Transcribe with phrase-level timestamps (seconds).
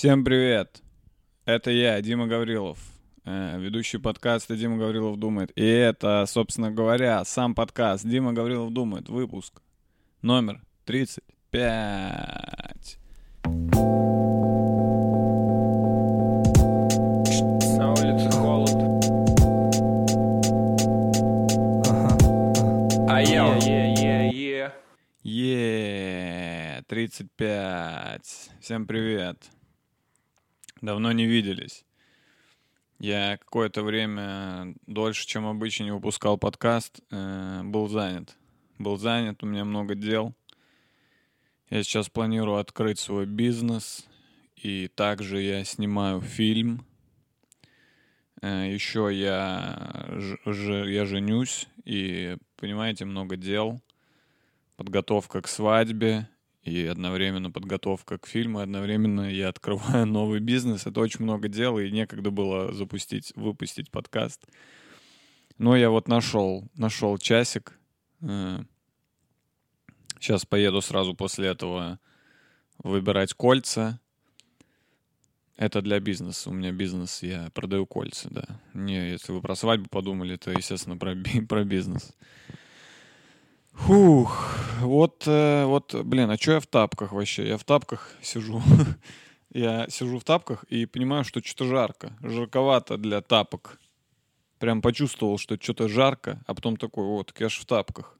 [0.00, 0.80] Всем привет!
[1.44, 2.78] Это я, Дима Гаврилов,
[3.26, 5.52] э, ведущий подкаста «Дима Гаврилов думает».
[5.56, 9.60] И это, собственно говоря, сам подкаст «Дима Гаврилов думает», выпуск
[10.22, 12.98] номер 35.
[17.76, 18.70] На улице холод.
[23.06, 23.54] А я
[25.22, 28.50] Е, 35.
[28.62, 29.50] Всем привет.
[30.80, 31.84] Давно не виделись.
[32.98, 37.00] Я какое-то время дольше, чем обычно, не выпускал подкаст.
[37.10, 38.36] э, был занят.
[38.78, 40.34] Был занят, у меня много дел.
[41.70, 44.06] Я сейчас планирую открыть свой бизнес.
[44.56, 46.84] И также я снимаю фильм.
[48.42, 50.06] Э, Еще я,
[50.46, 51.68] ж- я женюсь.
[51.84, 53.80] И, понимаете, много дел
[54.76, 56.28] подготовка к свадьбе
[56.70, 60.86] и одновременно подготовка к фильму, одновременно я открываю новый бизнес.
[60.86, 64.46] Это очень много дел, и некогда было запустить, выпустить подкаст.
[65.58, 67.78] Но я вот нашел, нашел часик.
[70.18, 71.98] Сейчас поеду сразу после этого
[72.78, 74.00] выбирать кольца.
[75.56, 76.48] Это для бизнеса.
[76.48, 78.44] У меня бизнес, я продаю кольца, да.
[78.72, 82.14] Не, если вы про свадьбу подумали, то, естественно, про, би- про бизнес.
[83.86, 87.48] Фух, вот, э, вот, блин, а что я в тапках вообще?
[87.48, 88.62] Я в тапках сижу.
[89.50, 92.12] я сижу в тапках и понимаю, что что-то жарко.
[92.22, 93.80] Жарковато для тапок.
[94.58, 98.18] Прям почувствовал, что что-то жарко, а потом такой, вот, я ж в тапках.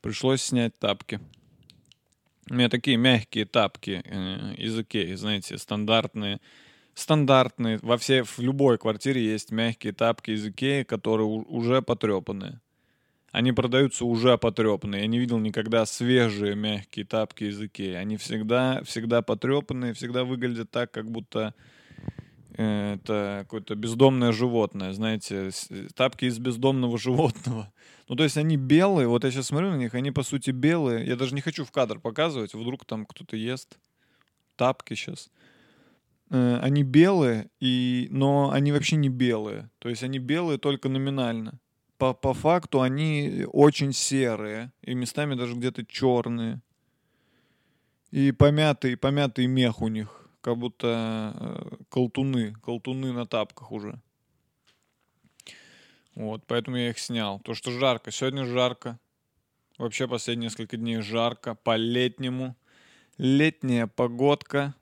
[0.00, 1.20] Пришлось снять тапки.
[2.50, 6.40] У меня такие мягкие тапки э, из Икеи, знаете, стандартные.
[6.94, 7.78] Стандартные.
[7.82, 12.60] Во всей, в любой квартире есть мягкие тапки из Икеи, которые уже потрепанные.
[13.32, 15.02] Они продаются уже потрепанные.
[15.02, 17.94] Я не видел никогда свежие мягкие тапки из Икеи.
[17.94, 21.54] Они всегда, всегда потрепанные, всегда выглядят так, как будто
[22.56, 24.92] э, это какое-то бездомное животное.
[24.92, 25.50] Знаете,
[25.94, 27.72] тапки из бездомного животного.
[28.08, 29.06] Ну, то есть они белые.
[29.06, 31.06] Вот я сейчас смотрю на них, они по сути белые.
[31.06, 32.52] Я даже не хочу в кадр показывать.
[32.52, 33.78] Вдруг там кто-то ест
[34.56, 35.30] тапки сейчас.
[36.30, 38.08] Э, Они белые, и...
[38.10, 39.70] но они вообще не белые.
[39.78, 41.60] То есть они белые только номинально
[42.00, 46.62] по, по факту они очень серые, и местами даже где-то черные.
[48.10, 50.08] И помятый, помятый мех у них,
[50.40, 54.00] как будто э, колтуны, колтуны на тапках уже.
[56.14, 57.38] Вот, поэтому я их снял.
[57.40, 58.10] То, что жарко.
[58.10, 58.98] Сегодня жарко.
[59.76, 61.54] Вообще последние несколько дней жарко.
[61.54, 62.56] По-летнему.
[63.18, 64.74] Летняя погодка.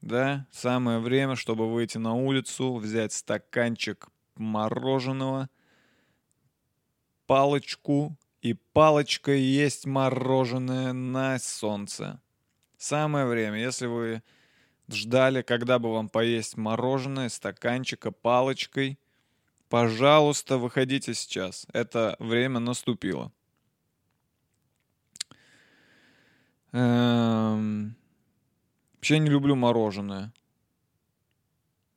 [0.00, 5.48] Да, самое время, чтобы выйти на улицу, взять стаканчик мороженого–
[7.30, 12.20] палочку, и палочкой есть мороженое на солнце.
[12.76, 14.24] Самое время, если вы
[14.88, 18.98] ждали, когда бы вам поесть мороженое, стаканчика, палочкой,
[19.68, 21.68] пожалуйста, выходите сейчас.
[21.72, 23.30] Это время наступило.
[26.72, 27.94] Эм,
[28.94, 30.32] Вообще не люблю мороженое.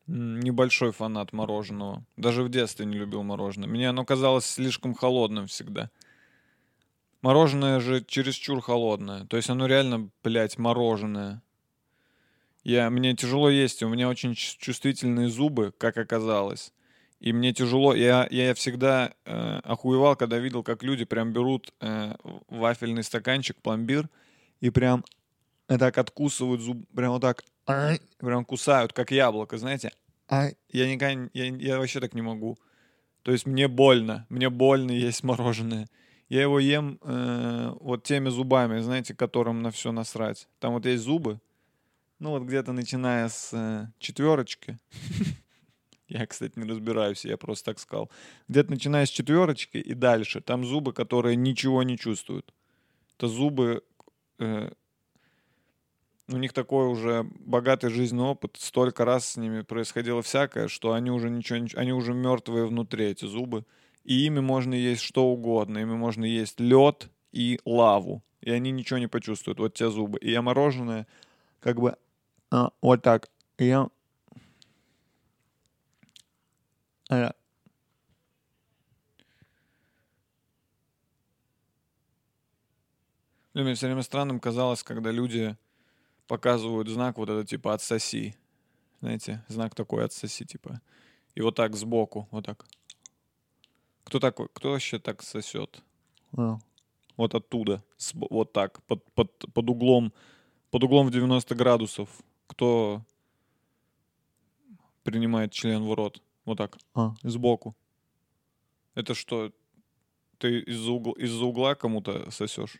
[0.06, 2.04] Небольшой фанат мороженого.
[2.16, 3.68] Даже в детстве не любил мороженое.
[3.68, 5.90] Мне оно казалось слишком холодным всегда.
[7.22, 9.24] Мороженое же чересчур холодное.
[9.26, 11.42] То есть оно реально, блядь, мороженое.
[12.64, 16.72] Я, мне тяжело есть, у меня очень чувствительные зубы, как оказалось.
[17.20, 22.14] И мне тяжело, я, я всегда э, охуевал, когда видел, как люди прям берут э,
[22.48, 24.10] вафельный стаканчик, пломбир,
[24.60, 25.04] и прям
[25.66, 27.44] так откусывают зуб, прям вот так,
[28.18, 29.90] прям кусают, как яблоко, знаете.
[30.68, 32.58] Я никогда, я, я вообще так не могу.
[33.22, 35.88] То есть мне больно, мне больно есть мороженое.
[36.28, 40.48] Я его ем э, вот теми зубами, знаете, которым на все насрать.
[40.58, 41.40] Там вот есть зубы,
[42.18, 44.78] ну вот где-то начиная с э, четверочки.
[46.08, 48.10] Я, кстати, не разбираюсь, я просто так сказал.
[48.46, 50.42] Где-то начиная с четверочки и дальше.
[50.42, 52.52] Там зубы, которые ничего не чувствуют.
[53.16, 53.82] Это зубы
[54.38, 54.70] э,
[56.28, 61.10] у них такой уже богатый жизненный опыт, столько раз с ними происходило всякое, что они
[61.10, 63.64] уже ничего, они уже мертвые внутри, эти зубы.
[64.04, 68.98] И ими можно есть что угодно, ими можно есть лед и лаву, и они ничего
[68.98, 70.18] не почувствуют, вот те зубы.
[70.18, 71.06] И я мороженое
[71.60, 71.96] как бы
[72.50, 73.28] а, вот так,
[73.58, 73.88] я...
[77.10, 77.32] А,
[83.54, 85.56] Мне все время странным казалось, когда люди
[86.26, 88.36] показывают знак вот это типа «отсоси».
[89.00, 90.80] Знаете, знак такой «отсоси» типа.
[91.34, 92.66] И вот так сбоку, вот так.
[94.04, 95.82] Кто такой, кто вообще так сосет?
[97.16, 97.82] Вот оттуда,
[98.14, 100.12] вот так, под, под, под углом,
[100.70, 102.08] под углом в 90 градусов.
[102.46, 103.02] Кто,
[105.04, 106.20] принимает член в рот.
[106.44, 106.76] Вот так.
[106.94, 107.76] А, сбоку.
[108.94, 109.52] Это что,
[110.38, 112.78] ты из-за угла, из-за угла кому-то сосешь?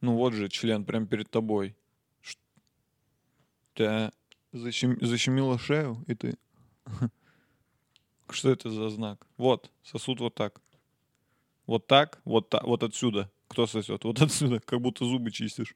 [0.00, 1.76] Ну вот же член прям перед тобой.
[2.22, 2.38] Ш-
[3.74, 4.12] Тебя
[4.52, 6.36] защем- защемило шею, и ты...
[8.30, 9.26] Что это за знак?
[9.36, 10.60] Вот, сосуд вот так.
[11.66, 13.30] Вот так, вот так, вот отсюда.
[13.48, 14.04] Кто сосет?
[14.04, 15.74] Вот отсюда, как будто зубы чистишь.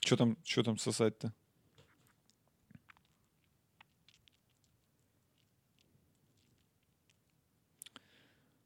[0.00, 1.32] Что там, что там сосать-то?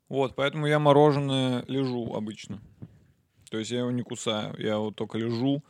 [0.09, 2.61] Вот, поэтому я мороженое лежу обычно.
[3.53, 5.63] То есть я его не кусаю, я вот только лежу.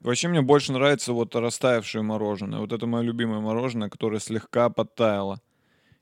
[0.00, 2.58] Вообще мне больше нравится вот растаявшее мороженое.
[2.58, 5.40] Вот это мое любимое мороженое, которое слегка подтаяло.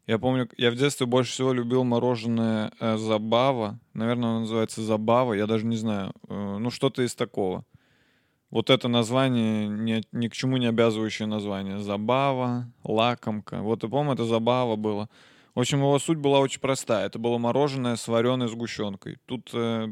[0.06, 3.78] Я помню, я в детстве больше всего любил мороженое э, Забава.
[3.92, 6.14] Наверное, оно называется Забава, я даже не знаю.
[6.26, 7.66] Э, ну, что-то из такого.
[8.48, 11.80] Вот это название, ни, ни к чему не обязывающее название.
[11.80, 13.60] Забава, лакомка.
[13.60, 15.10] Вот я помню, это Забава было.
[15.54, 17.04] В общем, его суть была очень простая.
[17.04, 19.18] Это было мороженое с вареной сгущенкой.
[19.26, 19.88] Тут э,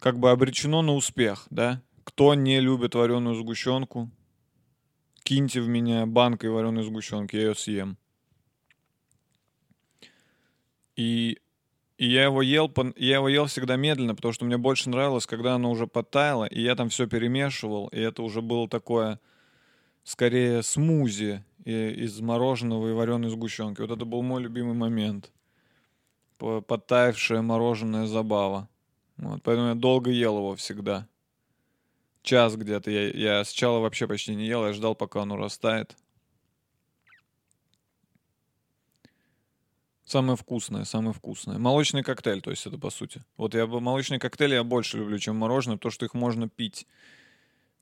[0.00, 1.82] как бы обречено на успех, да?
[2.04, 4.10] Кто не любит вареную сгущенку,
[5.22, 7.96] киньте в меня банкой вареной сгущенки, я ее съем.
[10.96, 11.38] И,
[11.98, 15.54] и я его ел, я его ел всегда медленно, потому что мне больше нравилось, когда
[15.54, 19.20] оно уже подтаяло, и я там все перемешивал, и это уже было такое,
[20.02, 23.82] скорее, смузи из мороженого и вареной сгущенки.
[23.82, 25.30] Вот это был мой любимый момент.
[26.38, 28.68] П- Подтаявшее мороженое забава.
[29.20, 31.06] Вот, поэтому я долго ел его всегда.
[32.22, 32.90] Час где-то.
[32.90, 35.94] Я, я сначала вообще почти не ел, я ждал, пока оно растает.
[40.06, 41.58] Самое вкусное, самое вкусное.
[41.58, 43.22] Молочный коктейль, то есть это по сути.
[43.36, 46.86] Вот я бы молочный коктейль я больше люблю, чем мороженое, потому что их можно пить.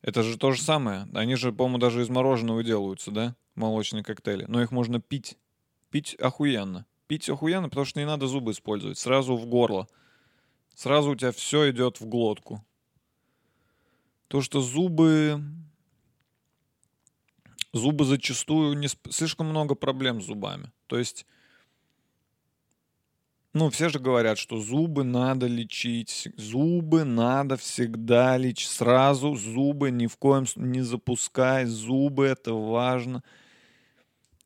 [0.03, 1.07] Это же то же самое.
[1.15, 3.37] Они же, по-моему, даже из мороженого делаются, да?
[3.55, 4.45] Молочные коктейли.
[4.47, 5.39] Но их можно пить.
[5.91, 6.85] Пить охуенно.
[7.07, 8.99] Пить охуенно, потому что не надо зубы использовать.
[8.99, 9.89] Сразу в горло.
[10.79, 12.65] Сразу у тебя все идет в глотку.
[14.29, 15.43] То, что зубы...
[17.73, 18.87] Зубы зачастую не...
[19.11, 20.71] Слишком много проблем с зубами.
[20.87, 21.27] То есть...
[23.55, 26.29] Ну, все же говорят, что зубы надо лечить.
[26.37, 28.71] Зубы надо всегда лечить.
[28.71, 31.65] Сразу зубы ни в коем не запускай.
[31.65, 33.25] Зубы это важно.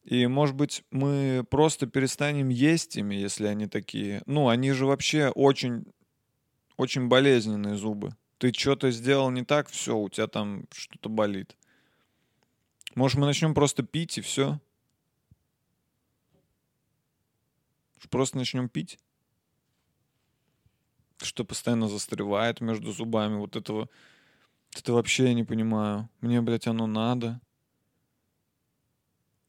[0.02, 4.22] И, может быть, мы просто перестанем есть ими, если они такие.
[4.24, 5.84] Ну, они же вообще очень,
[6.82, 8.14] очень болезненные зубы.
[8.38, 11.56] Ты что-то сделал не так, все, у тебя там что-то болит.
[12.94, 14.60] Может, мы начнем просто пить и все?
[18.10, 18.98] Просто начнем пить?
[21.22, 23.36] Что постоянно застревает между зубами.
[23.36, 23.88] Вот этого...
[24.76, 26.10] Это вообще я не понимаю.
[26.20, 27.40] Мне, блядь, оно надо.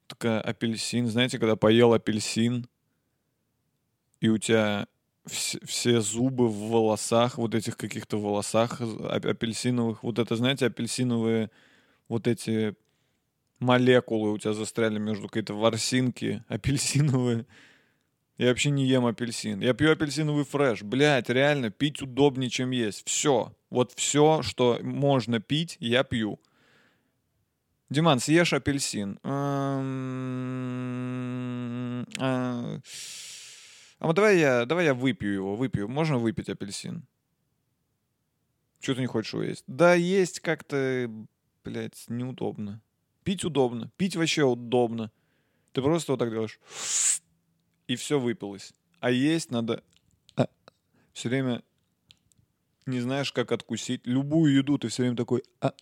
[0.08, 1.08] Такая апельсин.
[1.08, 2.70] Знаете, когда поел апельсин,
[4.22, 4.88] и у тебя
[5.26, 10.04] вс- все зубы в волосах, вот этих каких-то волосах ап- апельсиновых.
[10.04, 11.50] Вот это, знаете, апельсиновые
[12.08, 12.76] вот эти
[13.60, 17.46] молекулы у тебя застряли между какие-то ворсинки апельсиновые.
[18.38, 19.62] Я вообще не ем апельсин.
[19.62, 20.82] Я пью апельсиновый фреш.
[20.82, 23.08] Блять, реально, пить удобнее, чем есть.
[23.08, 23.54] Все.
[23.70, 26.40] Вот все, что можно пить, я пью.
[27.90, 29.20] Диман, съешь апельсин.
[34.04, 35.88] А а вот давай я, давай я выпью его, выпью.
[35.88, 37.08] Можно выпить апельсин?
[38.82, 39.64] Чего ты не хочешь его есть?
[39.66, 41.10] Да есть как-то,
[41.64, 42.82] блядь, неудобно.
[43.24, 43.90] Пить удобно.
[43.96, 45.10] Пить вообще удобно.
[45.72, 46.60] Ты просто вот так делаешь.
[47.88, 48.74] И все выпилось.
[49.00, 49.82] А есть надо
[51.14, 51.64] все время
[52.86, 54.06] не знаешь, как откусить.
[54.06, 55.74] Любую еду ты все время такой «А».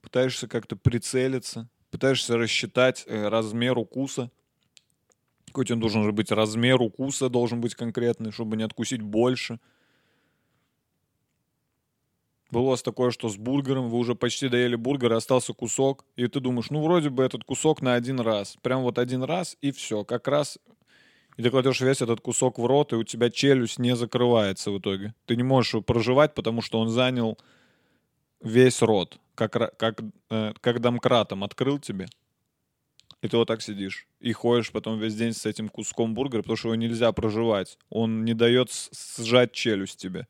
[0.00, 4.30] пытаешься как-то прицелиться, пытаешься рассчитать э, размер укуса.
[5.50, 9.58] Какой тебя должен же быть размер укуса, должен быть конкретный, чтобы не откусить больше.
[12.52, 16.28] Было у вас такое, что с бургером вы уже почти доели бургер, остался кусок, и
[16.28, 18.56] ты думаешь, ну вроде бы этот кусок на один раз.
[18.62, 20.04] Прям вот один раз, и все.
[20.04, 20.58] Как раз
[21.36, 24.78] и ты кладешь весь этот кусок в рот, и у тебя челюсть не закрывается в
[24.78, 25.14] итоге.
[25.26, 27.38] Ты не можешь его проживать, потому что он занял
[28.40, 32.08] весь рот, как, как, э, как домкратом открыл тебе.
[33.22, 34.06] И ты вот так сидишь.
[34.20, 37.78] И ходишь потом весь день с этим куском бургера, потому что его нельзя проживать.
[37.90, 38.70] Он не дает
[39.18, 40.26] сжать челюсть тебе.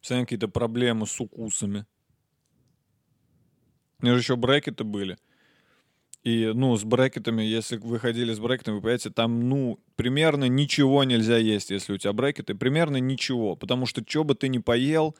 [0.00, 1.86] Постоянно какие-то проблемы с укусами.
[3.98, 5.18] У меня же еще брекеты были.
[6.22, 11.02] И, ну, с брекетами, если вы ходили с брекетами, вы понимаете, там, ну, примерно ничего
[11.04, 12.54] нельзя есть, если у тебя брекеты.
[12.54, 13.56] Примерно ничего.
[13.56, 15.16] Потому что, что бы ты ни поел,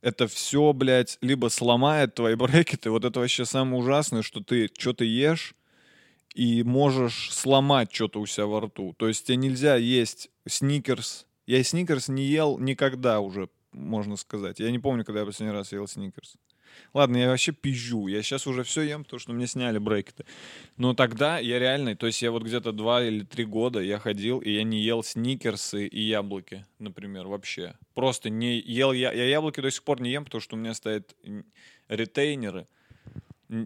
[0.00, 2.90] это все, блядь, либо сломает твои брекеты.
[2.90, 5.54] Вот это вообще самое ужасное, что ты что-то ешь
[6.34, 8.94] и можешь сломать что-то у себя во рту.
[8.96, 11.26] То есть тебе нельзя есть сникерс.
[11.46, 14.60] Я сникерс не ел никогда уже, можно сказать.
[14.60, 16.36] Я не помню, когда я последний раз ел сникерс.
[16.94, 18.06] Ладно, я вообще пизжу.
[18.06, 20.24] Я сейчас уже все ем, потому что мне сняли брекеты.
[20.76, 24.38] Но тогда я реально, то есть я вот где-то два или три года я ходил,
[24.38, 27.74] и я не ел сникерсы и яблоки, например, вообще.
[27.94, 29.12] Просто не ел я.
[29.12, 31.14] Я яблоки до сих пор не ем, потому что у меня стоят
[31.88, 32.66] ретейнеры.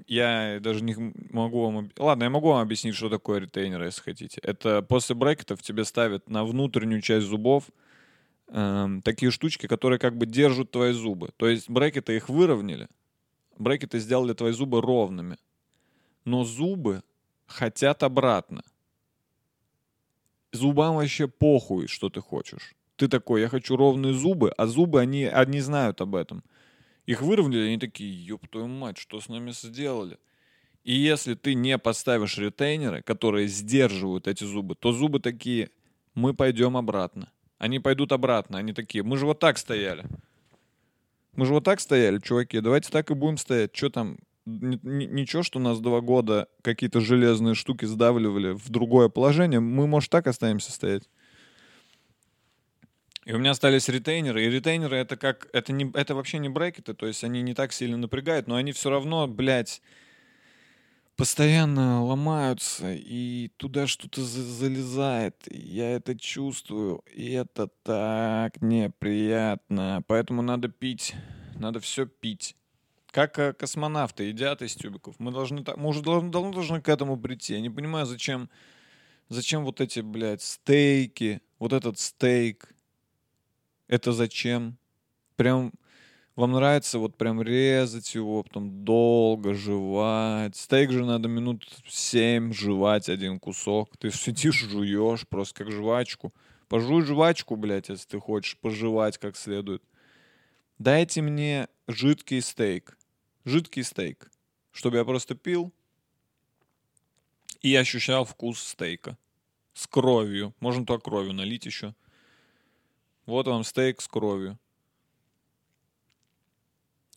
[0.06, 0.94] Я даже не
[1.30, 1.90] могу вам...
[1.99, 4.40] Ладно, я могу вам объяснить, что такое ретейнер, если хотите.
[4.42, 7.64] Это после брекетов тебе ставят на внутреннюю часть зубов
[8.52, 11.30] эм, такие штучки, которые как бы держат твои зубы.
[11.37, 12.88] То есть брекеты их выровняли,
[13.59, 15.38] брекеты сделали твои зубы ровными.
[16.25, 17.02] Но зубы
[17.47, 18.62] хотят обратно.
[20.52, 22.75] Зубам вообще похуй, что ты хочешь.
[22.97, 26.44] Ты такой, я хочу ровные зубы, а зубы, они, они знают об этом.
[27.06, 30.18] Их выровняли, они такие, ёб твою мать, что с нами сделали?
[30.85, 35.71] И если ты не поставишь ретейнеры, которые сдерживают эти зубы, то зубы такие,
[36.14, 37.32] мы пойдем обратно.
[37.62, 40.04] Они пойдут обратно, они такие, мы же вот так стояли.
[41.37, 43.71] Мы же вот так стояли, чуваки, давайте так и будем стоять.
[43.73, 49.87] Что там, ничего, что нас два года какие-то железные штуки сдавливали в другое положение, мы,
[49.87, 51.09] может, так останемся стоять.
[53.26, 56.95] И у меня остались ретейнеры, и ретейнеры это как, это, не, это вообще не брекеты,
[56.95, 59.83] то есть они не так сильно напрягают, но они все равно, блядь,
[61.16, 65.37] постоянно ломаются, и туда что-то за- залезает.
[65.50, 70.02] Я это чувствую, и это так неприятно.
[70.07, 71.14] Поэтому надо пить,
[71.54, 72.57] надо все пить.
[73.11, 75.14] Как э, космонавты едят из тюбиков.
[75.19, 77.54] Мы должны, так- мы уже давно, давно должны к этому прийти.
[77.54, 78.49] Я не понимаю, зачем,
[79.28, 82.75] зачем вот эти, блядь, стейки, вот этот стейк.
[83.87, 84.78] Это зачем?
[85.37, 85.73] Прям
[86.34, 90.56] вам нравится вот прям резать его, потом долго жевать.
[90.56, 93.96] Стейк же надо минут семь жевать один кусок.
[93.98, 96.32] Ты сидишь, жуешь просто как жвачку.
[96.68, 99.82] Пожуй жвачку, блядь, если ты хочешь пожевать как следует.
[100.78, 102.96] Дайте мне жидкий стейк.
[103.44, 104.30] Жидкий стейк.
[104.70, 105.72] Чтобы я просто пил
[107.60, 109.18] и ощущал вкус стейка.
[109.74, 110.54] С кровью.
[110.60, 111.94] Можно туда кровью налить еще.
[113.26, 114.58] Вот вам стейк с кровью.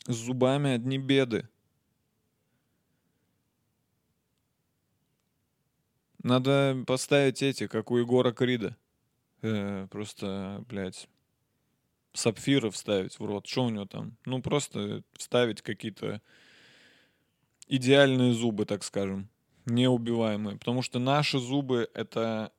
[0.07, 1.47] С зубами одни беды.
[6.21, 8.75] Надо поставить эти, как у Егора Крида.
[9.41, 11.07] Э, просто, блядь,
[12.13, 13.45] сапфиры вставить в рот.
[13.45, 14.17] Что у него там?
[14.25, 16.21] Ну, просто вставить какие-то
[17.67, 19.29] идеальные зубы, так скажем.
[19.65, 20.57] Неубиваемые.
[20.57, 22.51] Потому что наши зубы— это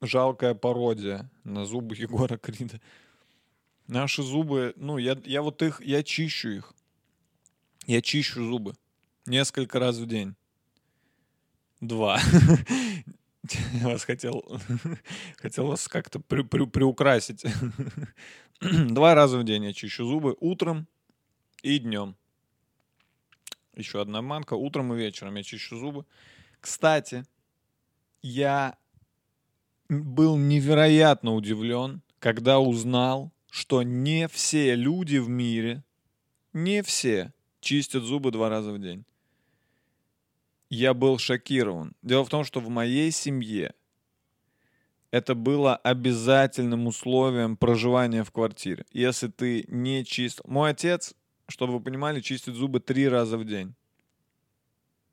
[0.00, 2.80] жалкая пародия на зубы Егора Крида.
[3.86, 6.74] Наши зубы, ну, я, я вот их, я чищу их.
[7.86, 8.74] Я чищу зубы.
[9.26, 10.34] Несколько раз в день.
[11.80, 12.18] Два.
[13.74, 14.42] Я вас хотел,
[15.36, 17.44] хотел вас как-то при- при- приукрасить.
[18.60, 20.34] Два раза в день я чищу зубы.
[20.40, 20.86] Утром
[21.62, 22.16] и днем.
[23.74, 24.54] Еще одна манка.
[24.54, 26.06] Утром и вечером я чищу зубы.
[26.60, 27.26] Кстати,
[28.22, 28.78] я
[29.90, 35.84] был невероятно удивлен, когда узнал, что не все люди в мире,
[36.52, 39.04] не все чистят зубы два раза в день.
[40.70, 41.94] Я был шокирован.
[42.02, 43.74] Дело в том, что в моей семье
[45.12, 48.86] это было обязательным условием проживания в квартире.
[48.90, 50.42] Если ты не чистил...
[50.48, 51.14] Мой отец,
[51.46, 53.76] чтобы вы понимали, чистит зубы три раза в день.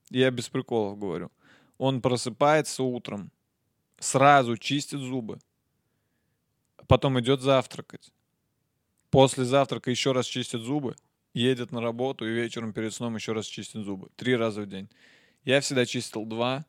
[0.10, 1.32] Я без приколов говорю.
[1.78, 3.32] Он просыпается утром,
[4.00, 5.38] сразу чистит зубы,
[6.88, 8.12] потом идет завтракать.
[9.12, 10.96] После завтрака еще раз чистит зубы,
[11.34, 14.10] едет на работу и вечером перед сном еще раз чистит зубы.
[14.16, 14.90] Три раза в день.
[15.44, 16.66] Я всегда чистил два.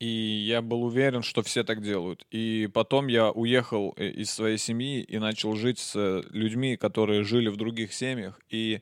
[0.00, 2.26] И я был уверен, что все так делают.
[2.30, 7.22] И потом я уехал э, из своей семьи и начал жить с э, людьми, которые
[7.22, 8.40] жили в других семьях.
[8.50, 8.80] И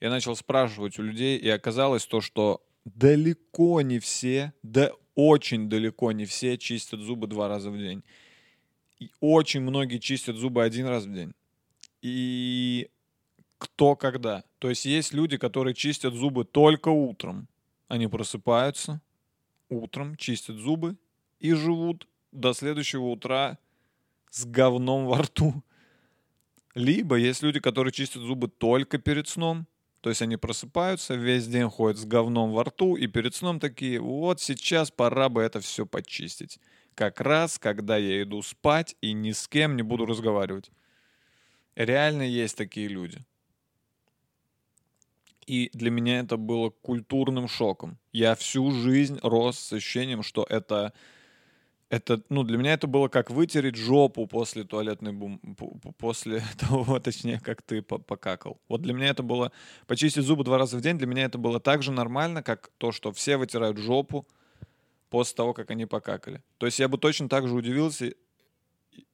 [0.00, 6.12] я начал спрашивать у людей, и оказалось то, что далеко не все, да очень далеко
[6.12, 8.02] не все чистят зубы два раза в день.
[9.04, 11.34] И очень многие чистят зубы один раз в день.
[12.00, 12.88] И
[13.58, 14.44] кто когда.
[14.58, 17.46] То есть есть люди, которые чистят зубы только утром.
[17.88, 19.02] Они просыпаются
[19.68, 20.96] утром, чистят зубы
[21.38, 23.58] и живут до следующего утра
[24.30, 25.62] с говном во рту.
[26.74, 29.66] Либо есть люди, которые чистят зубы только перед сном.
[30.00, 34.00] То есть они просыпаются, весь день ходят с говном во рту, и перед сном такие,
[34.00, 36.58] вот сейчас пора бы это все почистить.
[36.94, 40.70] Как раз, когда я иду спать и ни с кем не буду разговаривать.
[41.74, 43.24] Реально есть такие люди.
[45.46, 47.98] И для меня это было культурным шоком.
[48.12, 50.92] Я всю жизнь рос с ощущением, что это
[51.90, 55.38] это, ну, для меня это было как вытереть жопу после туалетной бум...
[55.98, 58.60] после того, точнее, как ты покакал.
[58.68, 59.52] Вот для меня это было...
[59.86, 62.90] Почистить зубы два раза в день, для меня это было так же нормально, как то,
[62.90, 64.26] что все вытирают жопу
[65.14, 66.42] после того, как они покакали.
[66.58, 68.14] То есть я бы точно так же удивился,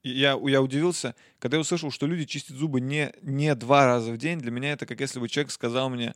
[0.02, 4.16] я, я удивился, когда я услышал, что люди чистят зубы не, не два раза в
[4.16, 4.38] день.
[4.38, 6.14] Для меня это как если бы человек сказал мне,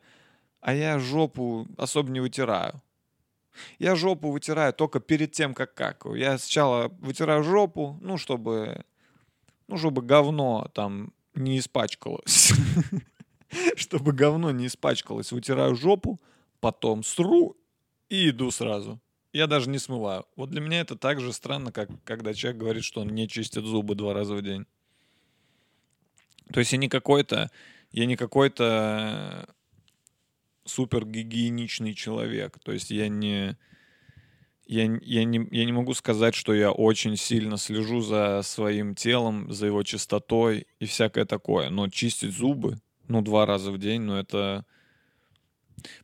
[0.62, 2.80] а я жопу особо не вытираю.
[3.78, 6.14] Я жопу вытираю только перед тем, как какаю.
[6.14, 8.86] Я сначала вытираю жопу, ну, чтобы,
[9.68, 12.54] ну, чтобы говно там не испачкалось.
[13.76, 15.30] Чтобы говно не испачкалось.
[15.30, 16.18] Вытираю жопу,
[16.60, 17.54] потом сру
[18.08, 18.98] и иду сразу.
[19.34, 20.24] Я даже не смываю.
[20.36, 23.64] Вот для меня это так же странно, как когда человек говорит, что он не чистит
[23.64, 24.64] зубы два раза в день.
[26.52, 27.50] То есть я не какой-то,
[27.90, 29.52] я не какой-то
[30.64, 32.60] супер гигиеничный человек.
[32.62, 33.58] То есть я не,
[34.66, 39.52] я, я, не, я не могу сказать, что я очень сильно слежу за своим телом,
[39.52, 41.70] за его чистотой и всякое такое.
[41.70, 44.64] Но чистить зубы, ну, два раза в день, ну, это...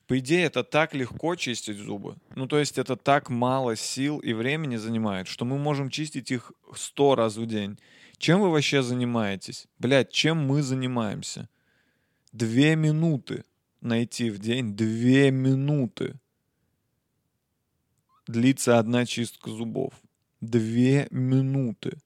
[0.06, 2.16] По идее, это так легко чистить зубы.
[2.34, 6.52] Ну, то есть это так мало сил и времени занимает, что мы можем чистить их
[6.74, 7.78] сто раз в день.
[8.18, 9.66] Чем вы вообще занимаетесь?
[9.78, 11.48] Блядь, чем мы занимаемся?
[12.32, 13.44] Две минуты
[13.80, 16.14] найти в день две минуты.
[18.26, 19.94] Длится одна чистка зубов.
[20.40, 21.98] Две минуты.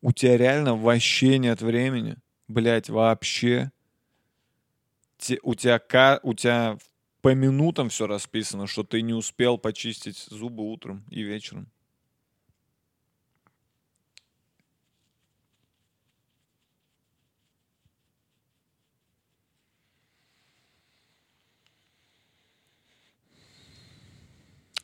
[0.00, 2.16] У тебя реально вообще нет времени.
[2.48, 3.70] Блять, вообще.
[5.22, 5.80] Те, у, тебя,
[6.24, 6.76] у тебя
[7.20, 11.70] по минутам все расписано, что ты не успел почистить зубы утром и вечером.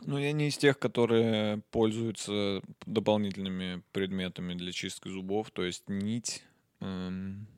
[0.03, 6.44] Ну, я не из тех, которые пользуются дополнительными предметами для чистки зубов, то есть нить
[6.79, 7.48] эм,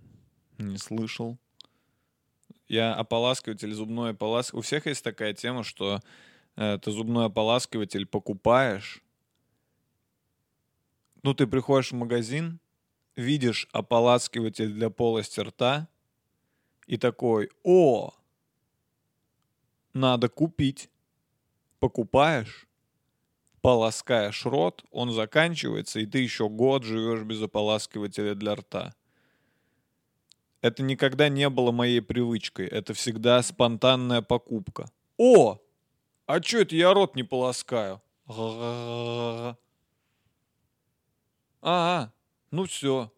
[0.57, 1.39] не слышал.
[2.71, 4.61] Я ополаскиватель, зубной ополаскиватель.
[4.61, 6.01] У всех есть такая тема, что
[6.55, 9.03] э, ты зубной ополаскиватель покупаешь.
[11.25, 12.61] Ну, ты приходишь в магазин,
[13.17, 15.89] видишь ополаскиватель для полости рта
[16.87, 18.15] и такой, о,
[19.93, 20.91] надо купить
[21.81, 22.69] покупаешь,
[23.63, 28.95] полоскаешь рот, он заканчивается, и ты еще год живешь без ополаскивателя для рта.
[30.63, 32.67] Это никогда не было моей привычкой.
[32.67, 34.91] Это всегда спонтанная покупка.
[35.17, 35.59] О!
[36.27, 38.01] А что это я рот не полоскаю?
[41.63, 42.13] Ага,
[42.51, 43.13] ну все.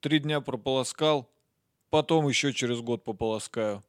[0.00, 1.28] Три дня прополоскал,
[1.90, 3.84] потом еще через год пополоскаю.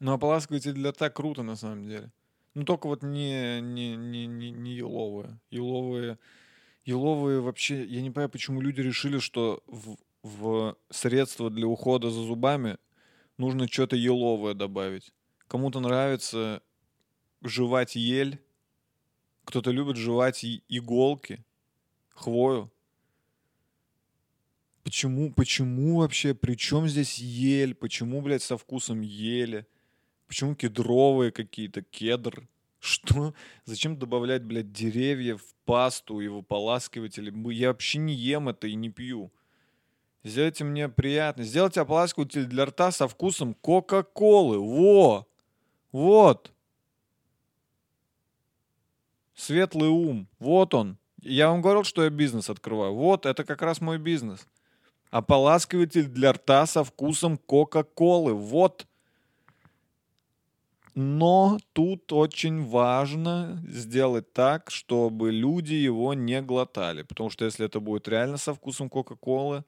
[0.00, 2.10] Ну, ополаскиватель для так круто, на самом деле.
[2.54, 5.38] Ну, только вот не, не, не, не, не еловые.
[5.50, 6.18] Еловые,
[6.90, 7.84] еловые вообще...
[7.84, 12.78] Я не понимаю, почему люди решили, что в, в средства для ухода за зубами
[13.38, 15.12] нужно что-то еловое добавить.
[15.46, 16.62] Кому-то нравится
[17.42, 18.38] жевать ель,
[19.44, 21.44] кто-то любит жевать иголки,
[22.10, 22.70] хвою.
[24.82, 27.74] Почему, почему вообще, при чем здесь ель?
[27.74, 29.66] Почему, блядь, со вкусом ели?
[30.26, 32.48] Почему кедровые какие-то, кедр?
[32.80, 33.34] Что?
[33.66, 37.32] Зачем добавлять, блядь, деревья в пасту и в ополаскиватели?
[37.52, 39.30] Я вообще не ем это и не пью.
[40.24, 41.44] Сделайте мне приятно.
[41.44, 44.58] Сделайте ополаскиватель для рта со вкусом Кока-Колы.
[44.58, 45.26] Во!
[45.92, 46.52] Вот.
[49.34, 50.28] Светлый ум.
[50.38, 50.98] Вот он.
[51.22, 52.94] Я вам говорил, что я бизнес открываю.
[52.94, 54.46] Вот, это как раз мой бизнес.
[55.10, 58.32] Ополаскиватель для рта со вкусом Кока-Колы.
[58.32, 58.86] Вот.
[60.94, 67.02] Но тут очень важно сделать так, чтобы люди его не глотали.
[67.02, 69.64] Потому что если это будет реально со вкусом Кока-Колы,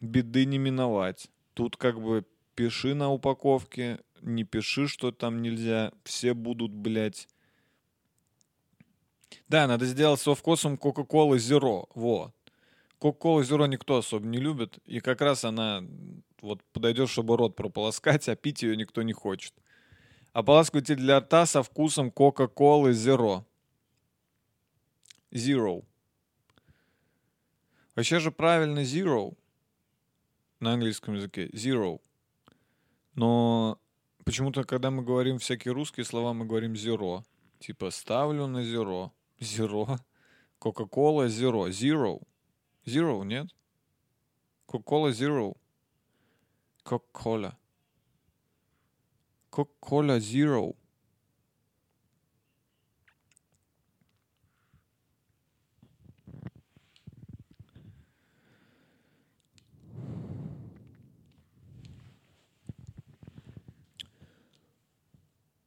[0.00, 1.28] беды не миновать.
[1.54, 5.92] Тут как бы пиши на упаковке, не пиши, что там нельзя.
[6.04, 7.28] Все будут, блядь...
[9.48, 11.88] Да, надо сделать со вкусом Кока-Колы Zero.
[11.94, 12.32] Вот.
[12.98, 14.78] Кока-Колу Zero никто особо не любит.
[14.86, 15.84] И как раз она
[16.44, 19.52] вот подойдет, чтобы рот прополоскать, а пить ее никто не хочет.
[20.32, 23.44] Ополаскиватель для рта со вкусом Кока-Колы Zero.
[25.32, 25.84] Zero.
[27.94, 29.36] Вообще же правильно Zero
[30.60, 31.48] на английском языке.
[31.48, 32.00] Zero.
[33.14, 33.78] Но
[34.24, 37.22] почему-то, когда мы говорим всякие русские слова, мы говорим zero.
[37.60, 39.10] Типа ставлю на zero.
[39.40, 39.98] Zero.
[40.58, 41.68] Coca-Cola Zero.
[41.68, 42.20] Zero.
[42.86, 43.48] Zero, нет?
[44.66, 45.56] Coca-Cola Zero.
[46.84, 47.56] Coca-Cola.
[49.50, 50.76] Coca-Cola Zero.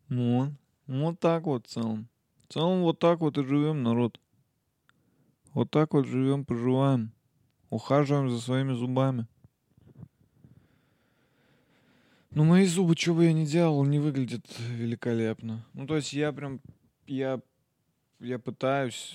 [0.09, 0.53] Ну,
[0.85, 2.07] вот так вот в целом.
[2.47, 4.21] В целом вот так вот и живем, народ.
[5.53, 7.11] Вот так вот живем, поживаем.
[7.69, 9.27] Ухаживаем за своими зубами.
[12.31, 15.65] Ну, мои зубы, что бы я ни делал, не выглядят великолепно.
[15.73, 16.61] Ну, то есть я прям,
[17.07, 17.41] я,
[18.19, 19.13] я пытаюсь,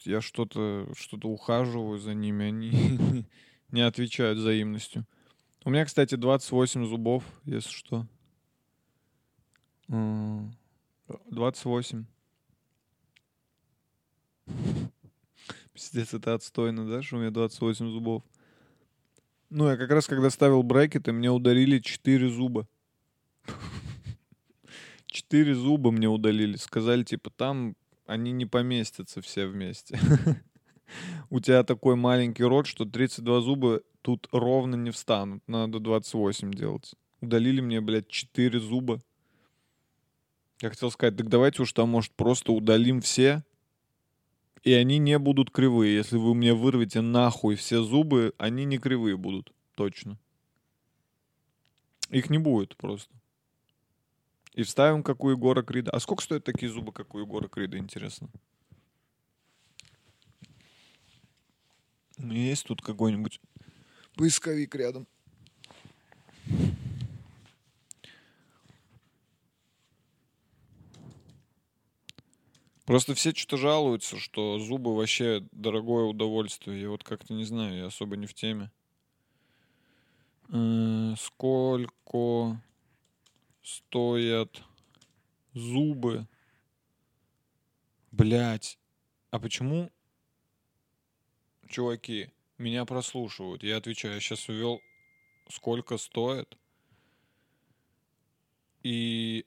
[0.00, 3.24] я что-то, что-то ухаживаю за ними, они
[3.70, 5.06] не отвечают взаимностью.
[5.64, 8.06] У меня, кстати, 28 зубов, если что.
[9.88, 10.56] М,
[11.30, 12.06] 28.
[15.72, 18.22] Пиздец, это отстойно, да, что у меня 28 зубов.
[19.54, 22.66] Ну, я как раз когда ставил брекеты, мне удалили 4 зуба.
[25.08, 26.56] 4 зуба мне удалили.
[26.56, 30.00] Сказали, типа, там они не поместятся все вместе.
[31.28, 35.42] У тебя такой маленький рот, что 32 зуба тут ровно не встанут.
[35.46, 36.94] Надо 28 делать.
[37.20, 39.02] Удалили мне, блядь, 4 зуба.
[40.62, 43.44] Я хотел сказать, так давайте уж там, может, просто удалим все,
[44.62, 45.96] и они не будут кривые.
[45.96, 49.52] Если вы мне вырвете нахуй все зубы, они не кривые будут.
[49.74, 50.18] Точно.
[52.10, 53.12] Их не будет просто.
[54.54, 55.90] И вставим, как у Егора Крида.
[55.90, 58.28] А сколько стоят такие зубы, как у Егора Крида, интересно?
[62.18, 63.40] У меня есть тут какой-нибудь
[64.14, 65.06] поисковик рядом.
[72.84, 76.80] Просто все что-то жалуются, что зубы вообще дорогое удовольствие.
[76.80, 78.70] Я вот как-то не знаю, я особо не в теме.
[80.48, 82.60] Э, Сколько
[83.62, 84.62] стоят
[85.54, 86.26] зубы?
[88.10, 88.78] Блять.
[89.30, 89.90] А почему,
[91.68, 93.62] чуваки, меня прослушивают?
[93.62, 94.80] Я отвечаю, я сейчас ввел,
[95.48, 96.58] сколько стоит.
[98.82, 99.46] И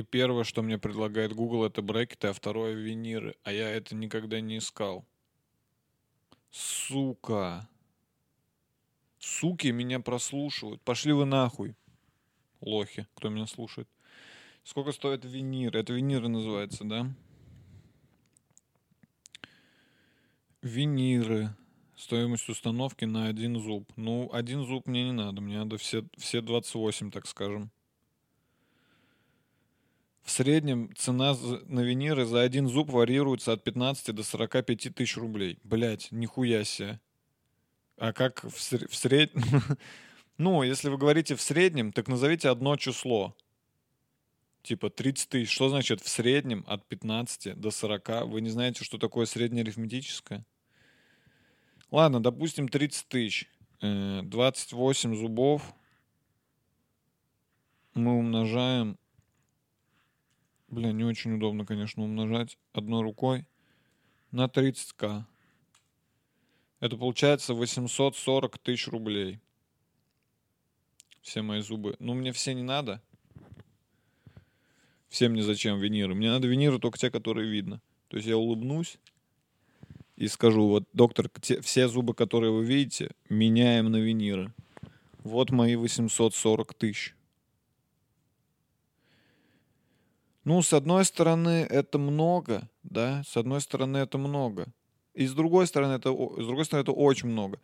[0.00, 3.36] и первое, что мне предлагает Google, это брекеты, а второе виниры.
[3.44, 5.06] А я это никогда не искал.
[6.50, 7.68] Сука.
[9.18, 10.80] Суки меня прослушивают.
[10.82, 11.76] Пошли вы нахуй.
[12.60, 13.88] Лохи, кто меня слушает.
[14.64, 15.76] Сколько стоит винир?
[15.76, 17.06] Это виниры называется, да?
[20.62, 21.54] Виниры.
[21.96, 23.90] Стоимость установки на один зуб.
[23.96, 25.42] Ну, один зуб мне не надо.
[25.42, 27.70] Мне надо все, все 28, так скажем.
[30.30, 31.34] В среднем цена
[31.66, 35.58] на виниры за один зуб варьируется от 15 до 45 тысяч рублей.
[35.64, 37.00] Блять, нихуя себе.
[37.96, 39.42] А как в, среднем?
[40.38, 43.36] Ну, если вы говорите в среднем, так назовите одно число.
[44.62, 45.52] Типа 30 тысяч.
[45.52, 48.26] Что значит в среднем от 15 до 40?
[48.26, 50.46] Вы не знаете, что такое среднеарифметическое?
[51.90, 53.50] Ладно, допустим 30 тысяч.
[53.82, 55.74] Э, 28 зубов
[57.94, 58.96] мы умножаем
[60.70, 63.44] Бля, не очень удобно, конечно, умножать одной рукой
[64.30, 65.24] на 30к.
[66.78, 69.40] Это получается 840 тысяч рублей.
[71.22, 71.96] Все мои зубы.
[71.98, 73.02] Ну, мне все не надо.
[75.08, 76.14] Всем мне зачем виниры.
[76.14, 77.82] Мне надо виниры только те, которые видно.
[78.08, 78.98] То есть я улыбнусь
[80.14, 84.54] и скажу, вот, доктор, те- все зубы, которые вы видите, меняем на виниры.
[85.24, 87.14] Вот мои 840 тысяч.
[90.44, 94.66] Ну, с одной стороны, это много, да, с одной стороны, это много.
[95.12, 97.60] И с другой стороны, это, с другой стороны, это очень много.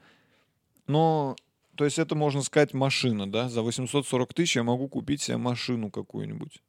[0.86, 1.36] Но,
[1.74, 5.90] то есть это, можно сказать, машина, да, за 840 тысяч я могу купить себе машину
[5.90, 6.60] какую-нибудь.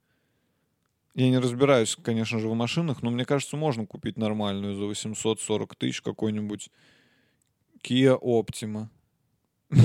[1.14, 5.74] Я не разбираюсь, конечно же, в машинах, но мне кажется, можно купить нормальную за 840
[5.74, 6.70] тысяч какой-нибудь
[7.82, 8.88] Kia Optima.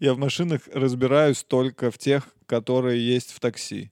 [0.00, 3.90] Я в машинах разбираюсь только в тех, которые есть в такси.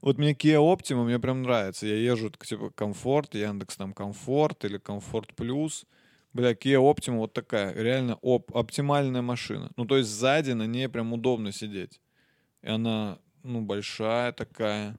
[0.00, 1.86] Вот мне Kia Optima мне прям нравится.
[1.86, 5.86] Я езжу типа комфорт, Яндекс там комфорт или комфорт плюс.
[6.32, 9.70] Бля, Kia Optima вот такая, реально оп, оптимальная машина.
[9.76, 12.00] Ну, то есть сзади на ней прям удобно сидеть.
[12.62, 14.96] И она, ну, большая такая.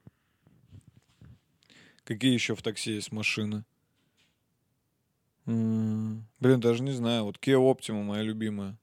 [2.04, 3.64] Какие еще в такси есть машины?
[5.46, 7.24] М, Блин, даже не знаю.
[7.24, 8.78] Вот Kia Optima моя любимая.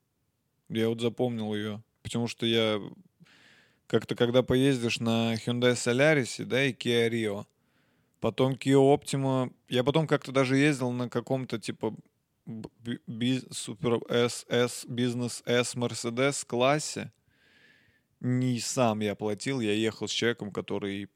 [0.70, 1.82] Я вот запомнил ее.
[2.02, 2.80] Потому что я
[3.88, 7.46] как-то, когда поездишь на Hyundai Solaris, да, и Kia Rio,
[8.20, 9.52] Потом Kia Optima.
[9.68, 11.94] Я потом как-то даже ездил на каком-то типа
[12.46, 17.12] би- супер S, бизнес S Mercedes классе.
[18.20, 21.08] Не сам я платил, я ехал с человеком, который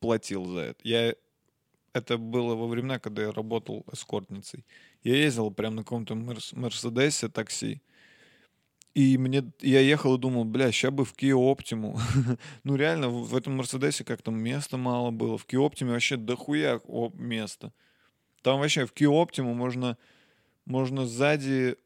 [0.00, 0.80] платил за это.
[0.88, 1.14] Я
[1.92, 4.64] это было во времена, когда я работал эскортницей.
[5.02, 7.82] Я ездил прям на каком-то мерс- Мерседесе такси.
[8.96, 12.00] И мне, я ехал и думал, бля, сейчас бы в Kia Optima.
[12.64, 15.36] ну реально, в, этом Мерседесе как-то места мало было.
[15.36, 16.80] В Kia Optima вообще дохуя
[17.12, 17.74] места.
[18.40, 19.98] Там вообще в Kia Optima можно,
[20.64, 21.76] можно сзади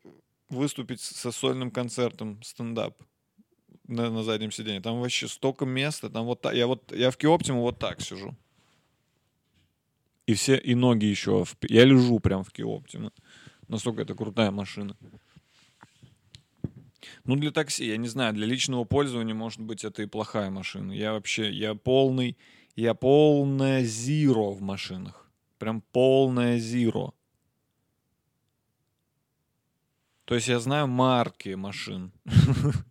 [0.51, 3.03] выступить со сольным концертом стендап
[3.89, 4.81] на, на заднем сиденье.
[4.81, 6.11] Там вообще столько места.
[6.11, 8.37] Там вот та- я вот я в Kia Optima вот так сижу.
[10.27, 11.45] И все, и ноги еще.
[11.45, 13.11] в- я лежу прям в Kia Optima.
[13.67, 14.97] Настолько это крутая машина.
[17.25, 20.93] Ну, для такси, я не знаю, для личного пользования, может быть, это и плохая машина.
[20.93, 22.37] Я вообще, я полный,
[22.77, 25.31] я полная зиро в машинах.
[25.59, 27.15] Прям полная зиро.
[30.25, 32.13] То есть я знаю марки машин.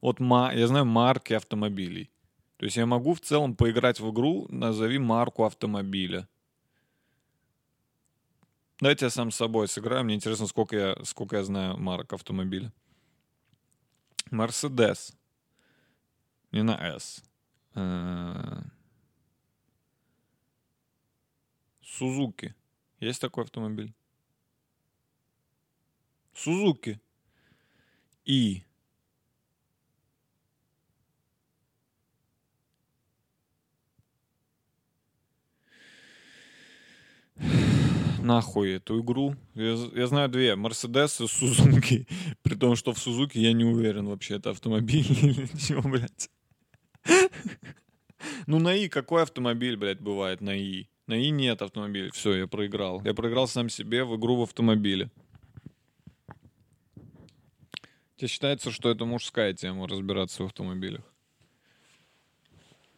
[0.00, 2.08] Вот я знаю марки автомобилей.
[2.56, 6.28] То есть я могу в целом поиграть в игру, назови марку автомобиля.
[8.80, 10.04] Давайте я сам с собой сыграю.
[10.04, 12.72] Мне интересно, сколько я, сколько я знаю марок автомобиля.
[14.30, 15.12] Мерседес.
[16.52, 17.22] Не на S.
[17.74, 18.62] Э,
[21.82, 22.54] Сузуки.
[23.00, 23.94] Есть такой автомобиль?
[26.32, 27.00] Сузуки.
[28.24, 28.62] И.
[38.18, 39.36] Нахуй эту игру.
[39.54, 40.56] Я, я знаю две.
[40.56, 42.06] Мерседес и Сузуки.
[42.42, 46.30] При том, что в Сузуки я не уверен вообще, это автомобиль или чего, блядь.
[48.46, 50.88] Ну, на И какой автомобиль, блядь, бывает на И?
[51.06, 52.10] На И нет автомобиля.
[52.12, 53.02] Все, я проиграл.
[53.04, 55.10] Я проиграл сам себе в игру в автомобиле.
[58.16, 61.02] Тебе считается, что это мужская тема разбираться в автомобилях?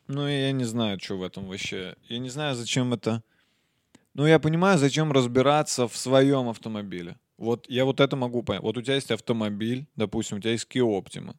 [0.09, 1.95] Ну, я не знаю, что в этом вообще.
[2.09, 3.23] Я не знаю, зачем это...
[4.15, 7.17] Ну, я понимаю, зачем разбираться в своем автомобиле.
[7.39, 8.63] Вот я вот это могу понять.
[8.63, 11.35] Вот у тебя есть автомобиль, допустим, у тебя есть Kia Optima.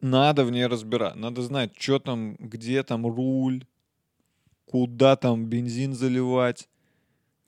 [0.00, 1.18] Надо в ней разбираться.
[1.18, 3.64] Надо знать, что там, где там руль,
[4.66, 6.68] куда там бензин заливать,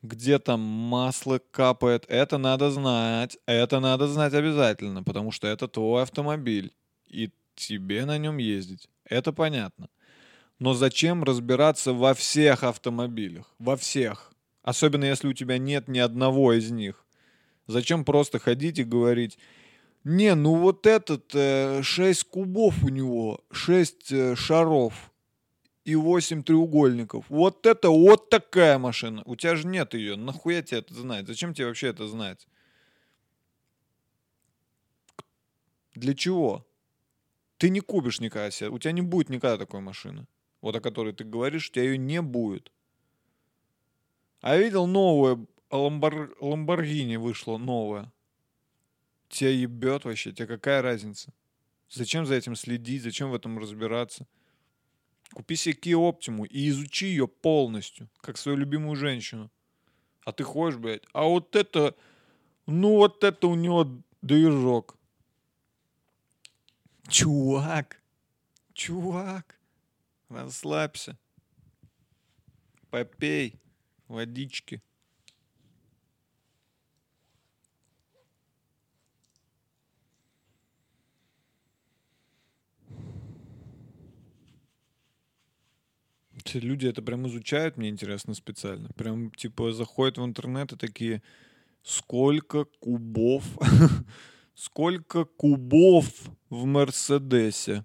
[0.01, 2.05] где там масло капает.
[2.09, 3.37] Это надо знать.
[3.45, 6.73] Это надо знать обязательно, потому что это твой автомобиль.
[7.07, 8.89] И тебе на нем ездить.
[9.05, 9.87] Это понятно.
[10.61, 13.51] Но зачем разбираться во всех автомобилях?
[13.57, 14.31] Во всех.
[14.61, 17.03] Особенно если у тебя нет ни одного из них.
[17.65, 19.39] Зачем просто ходить и говорить,
[20.03, 25.11] не, ну вот этот э, 6 кубов у него, 6 э, шаров
[25.83, 27.25] и 8 треугольников.
[27.29, 29.23] Вот это вот такая машина.
[29.25, 30.15] У тебя же нет ее.
[30.15, 31.25] Нахуя тебе это знать?
[31.25, 32.47] Зачем тебе вообще это знать?
[35.95, 36.67] Для чего?
[37.57, 38.69] Ты не купишь никогда себе.
[38.69, 40.27] У тебя не будет никогда такой машины.
[40.61, 42.71] Вот о которой ты говоришь, у тебя ее не будет.
[44.41, 46.35] А видел новое Ламбор...
[46.39, 48.11] Ламборгини вышло новое.
[49.29, 51.33] Тебя ебет вообще, тебе какая разница?
[51.89, 54.27] Зачем за этим следить, зачем в этом разбираться?
[55.33, 59.49] Купи себе Kia Optima и изучи ее полностью, как свою любимую женщину.
[60.25, 61.95] А ты ходишь, блядь, а вот это,
[62.65, 63.87] ну вот это у него
[64.21, 64.97] движок.
[67.07, 68.01] Чувак,
[68.73, 69.57] чувак,
[70.31, 71.17] расслабься.
[72.89, 73.59] Попей
[74.07, 74.81] водички.
[86.53, 88.89] Люди это прям изучают, мне интересно специально.
[88.95, 91.21] Прям типа заходят в интернет и такие,
[91.83, 93.45] сколько кубов,
[94.55, 96.07] сколько кубов
[96.49, 97.83] в Мерседесе.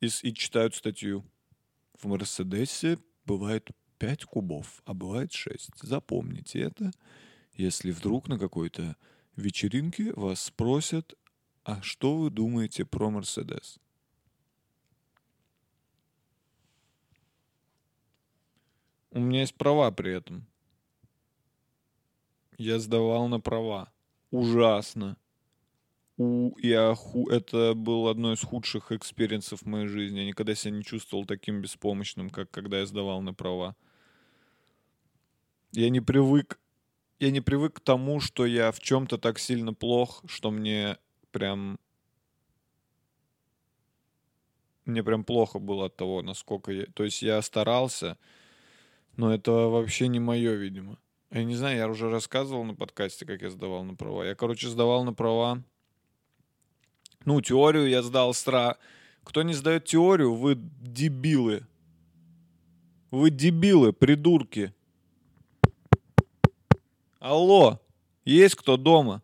[0.00, 1.24] И, и читают статью.
[1.94, 5.70] В Мерседесе бывает 5 кубов, а бывает 6.
[5.82, 6.92] Запомните это.
[7.54, 8.96] Если вдруг на какой-то
[9.36, 11.14] вечеринке вас спросят,
[11.64, 13.78] а что вы думаете про Мерседес?
[19.10, 20.46] У меня есть права при этом.
[22.56, 23.92] Я сдавал на права.
[24.30, 25.16] Ужасно.
[26.18, 30.18] У, я ху, это был одно из худших experience'ов в моей жизни.
[30.18, 33.76] Я никогда себя не чувствовал таким беспомощным, как когда я сдавал на права.
[35.70, 36.58] Я не привык,
[37.20, 40.98] я не привык к тому, что я в чем-то так сильно плох, что мне
[41.30, 41.78] прям
[44.84, 46.86] мне прям плохо было от того, насколько я...
[46.94, 48.18] То есть я старался,
[49.16, 50.98] но это вообще не мое, видимо.
[51.30, 54.24] Я не знаю, я уже рассказывал на подкасте, как я сдавал на права.
[54.24, 55.62] Я, короче, сдавал на права.
[57.24, 58.76] Ну, теорию я сдал стра...
[59.24, 61.66] Кто не сдает теорию, вы дебилы.
[63.10, 64.72] Вы дебилы, придурки.
[67.18, 67.80] Алло,
[68.24, 69.22] есть кто дома?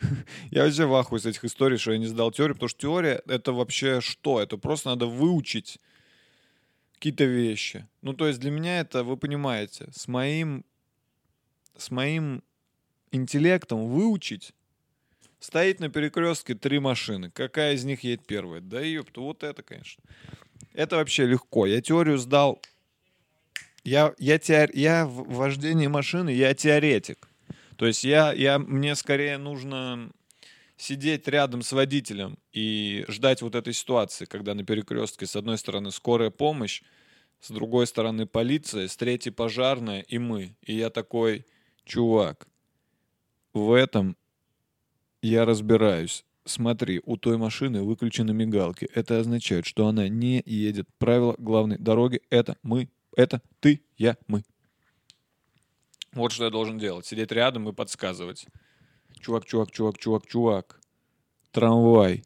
[0.50, 3.22] Я вообще в ахуе с этих историй, что я не сдал теорию, потому что теория—
[3.26, 4.40] это вообще что?
[4.40, 5.78] Это просто надо выучить
[6.94, 7.86] какие-то вещи.
[8.00, 10.64] Ну, то есть для меня это, вы понимаете, с моим,
[11.76, 12.42] с моим
[13.10, 14.54] интеллектом выучить
[15.42, 17.28] Стоит на перекрестке три машины.
[17.32, 18.60] Какая из них едет первая?
[18.60, 20.00] Да ёпта, вот это, конечно.
[20.72, 21.66] Это вообще легко.
[21.66, 22.62] Я теорию сдал.
[23.82, 24.70] Я, я, теор...
[24.72, 27.28] я в вождении машины, я теоретик.
[27.74, 30.12] То есть я, я, мне скорее нужно
[30.76, 35.90] сидеть рядом с водителем и ждать вот этой ситуации, когда на перекрестке с одной стороны
[35.90, 36.82] скорая помощь,
[37.40, 40.54] с другой стороны полиция, с третьей пожарная и мы.
[40.62, 41.44] И я такой,
[41.84, 42.46] чувак,
[43.52, 44.16] в этом
[45.22, 46.24] я разбираюсь.
[46.44, 48.88] Смотри, у той машины выключены мигалки.
[48.92, 50.88] Это означает, что она не едет.
[50.98, 54.42] Правило главной дороги— это мы, это ты, я, мы.
[56.12, 57.06] Вот что я должен делать.
[57.06, 58.46] Сидеть рядом и подсказывать.
[59.20, 60.80] Чувак, чувак, чувак, чувак, чувак.
[61.52, 62.24] Трамвай.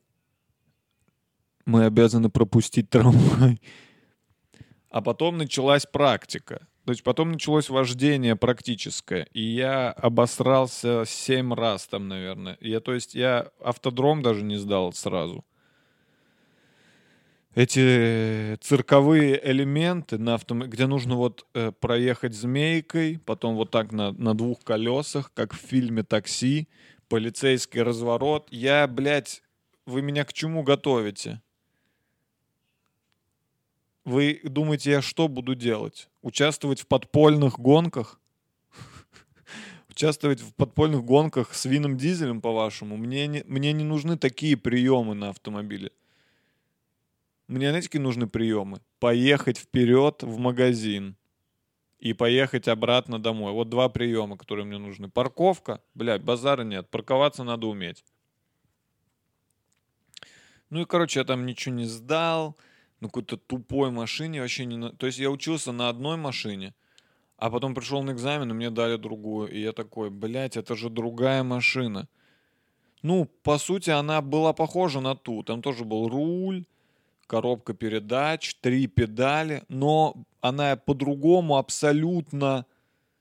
[1.66, 3.60] Мы обязаны пропустить трамвай.
[4.88, 6.66] А потом началась практика.
[6.86, 12.56] То есть потом началось вождение практическое, и я обосрался семь раз там, наверное.
[12.60, 15.44] Я, то есть я автодром даже не сдал сразу.
[17.56, 20.60] Эти цирковые элементы, на автом...
[20.60, 25.56] где нужно вот э, проехать змейкой, потом вот так на, на двух колесах, как в
[25.56, 26.68] фильме «Такси»,
[27.08, 28.46] полицейский разворот.
[28.52, 29.42] Я, блядь,
[29.86, 31.42] вы меня к чему готовите?
[34.06, 36.08] Вы думаете, я что буду делать?
[36.22, 38.20] Участвовать в подпольных гонках?
[39.88, 42.96] Участвовать в подпольных гонках с винным дизелем, по-вашему?
[42.96, 45.90] Мне не, мне не нужны такие приемы на автомобиле.
[47.48, 48.80] Мне, знаете, какие нужны приемы?
[49.00, 51.16] Поехать вперед в магазин
[51.98, 53.52] и поехать обратно домой.
[53.52, 55.08] Вот два приема, которые мне нужны.
[55.08, 56.88] Парковка, блядь, базара нет.
[56.90, 58.04] Парковаться надо уметь.
[60.70, 62.56] Ну и, короче, я там ничего не сдал
[63.00, 64.76] на какой-то тупой машине вообще не...
[64.76, 64.90] На...
[64.90, 66.74] То есть я учился на одной машине,
[67.36, 69.50] а потом пришел на экзамен, и мне дали другую.
[69.50, 72.08] И я такой, блядь, это же другая машина.
[73.02, 75.42] Ну, по сути, она была похожа на ту.
[75.42, 76.64] Там тоже был руль,
[77.26, 82.66] коробка передач, три педали, но она по-другому абсолютно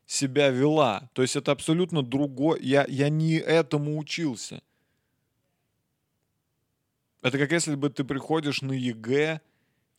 [0.05, 1.09] себя вела.
[1.13, 2.59] То есть это абсолютно другое.
[2.61, 4.61] Я, я не этому учился.
[7.21, 9.41] Это как если бы ты приходишь на ЕГЭ,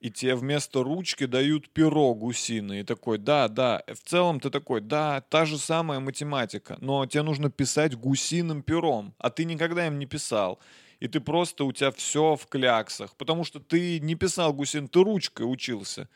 [0.01, 2.81] и тебе вместо ручки дают перо гусиное.
[2.81, 3.83] И такой, да, да.
[3.87, 9.15] В целом ты такой, да, та же самая математика, но тебе нужно писать гусиным пером,
[9.19, 10.59] а ты никогда им не писал.
[11.01, 15.03] И ты просто, у тебя все в кляксах, потому что ты не писал гусин, ты
[15.03, 16.09] ручкой учился.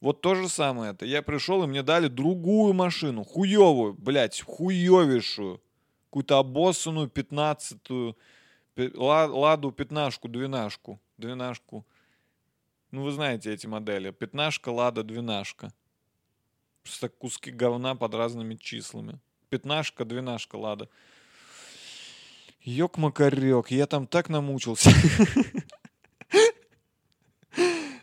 [0.00, 1.04] Вот то же самое это.
[1.04, 5.60] Я пришел, и мне дали другую машину, хуевую, блядь, хуевейшую.
[6.06, 8.16] Какую-то обоссанную пятнадцатую,
[8.76, 11.86] ладу пятнашку, двенашку, двенашку.
[12.90, 14.10] Ну, вы знаете эти модели.
[14.10, 15.72] Пятнашка, лада, двенашка.
[16.82, 19.20] Просто куски говна под разными числами.
[19.48, 20.88] Пятнашка, двенашка, лада.
[22.64, 24.90] Ёк-макарёк, я там так намучился.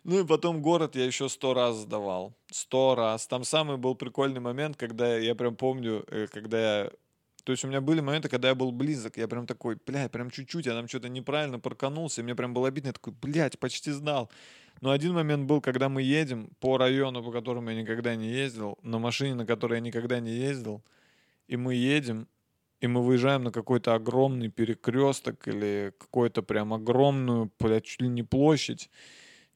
[0.03, 2.33] Ну и потом город я еще сто раз сдавал.
[2.49, 3.27] Сто раз.
[3.27, 6.91] Там самый был прикольный момент, когда я прям помню, э, когда я...
[7.43, 9.17] То есть у меня были моменты, когда я был близок.
[9.17, 12.21] Я прям такой, блядь, прям чуть-чуть, я там что-то неправильно парканулся.
[12.21, 12.87] И мне прям было обидно.
[12.87, 14.31] Я такой, блядь, почти знал.
[14.81, 18.77] Но один момент был, когда мы едем по району, по которому я никогда не ездил,
[18.83, 20.83] на машине, на которой я никогда не ездил,
[21.47, 22.27] и мы едем,
[22.79, 28.23] и мы выезжаем на какой-то огромный перекресток или какую-то прям огромную, блядь, чуть ли не
[28.23, 28.89] площадь,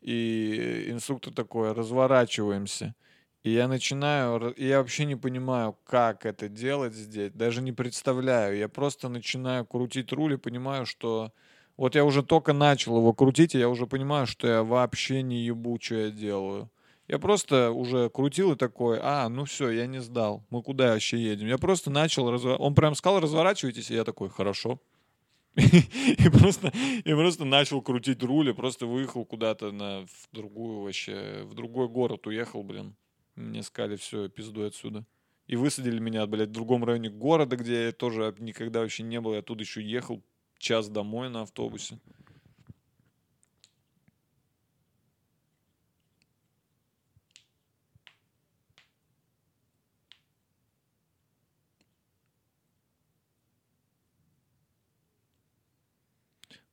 [0.02, 2.96] и инструктор такой, разворачиваемся.
[3.44, 8.58] И я начинаю, и я вообще не понимаю, как это делать здесь, даже не представляю.
[8.58, 11.32] Я просто начинаю крутить руль и понимаю, что
[11.78, 15.44] вот я уже только начал его крутить, и я уже понимаю, что я вообще не
[15.44, 16.70] ебу, что я делаю.
[17.08, 20.46] Я просто уже крутил и такой, а, ну все, я не сдал.
[20.50, 21.48] Мы куда вообще едем?
[21.48, 22.56] Я просто начал, разво...
[22.56, 24.80] он прям сказал, разворачивайтесь, и я такой, хорошо.
[25.56, 26.72] И просто,
[27.04, 31.90] и просто начал крутить руль, и просто выехал куда-то на, в другую вообще, в другой
[31.90, 32.96] город уехал, блин.
[33.36, 35.06] Мне сказали, все, пизду отсюда.
[35.48, 39.34] И высадили меня, блядь, в другом районе города, где я тоже никогда вообще не был.
[39.34, 40.24] Я оттуда еще ехал
[40.62, 42.00] час домой на автобусе.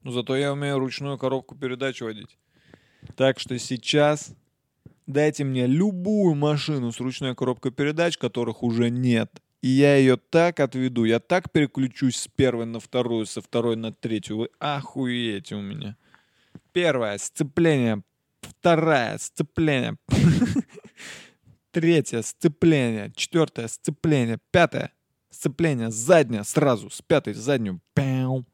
[0.03, 2.39] Но зато я умею ручную коробку передач водить.
[3.17, 4.35] Так что сейчас
[5.07, 9.31] дайте мне любую машину с ручной коробкой передач, которых уже нет–
[9.61, 13.93] и я ее так отведу, я так переключусь с первой на вторую, со второй на
[13.93, 14.39] третью.
[14.39, 15.97] Вы охуеете у меня.
[16.73, 18.03] Первое сцепление,
[18.41, 19.97] вторая сцепление,
[21.73, 24.93] третье сцепление, четвертое сцепление, пятое
[25.31, 27.81] сцепление, заднее сразу, с пятой заднюю.
[27.95, 28.45] Пяу.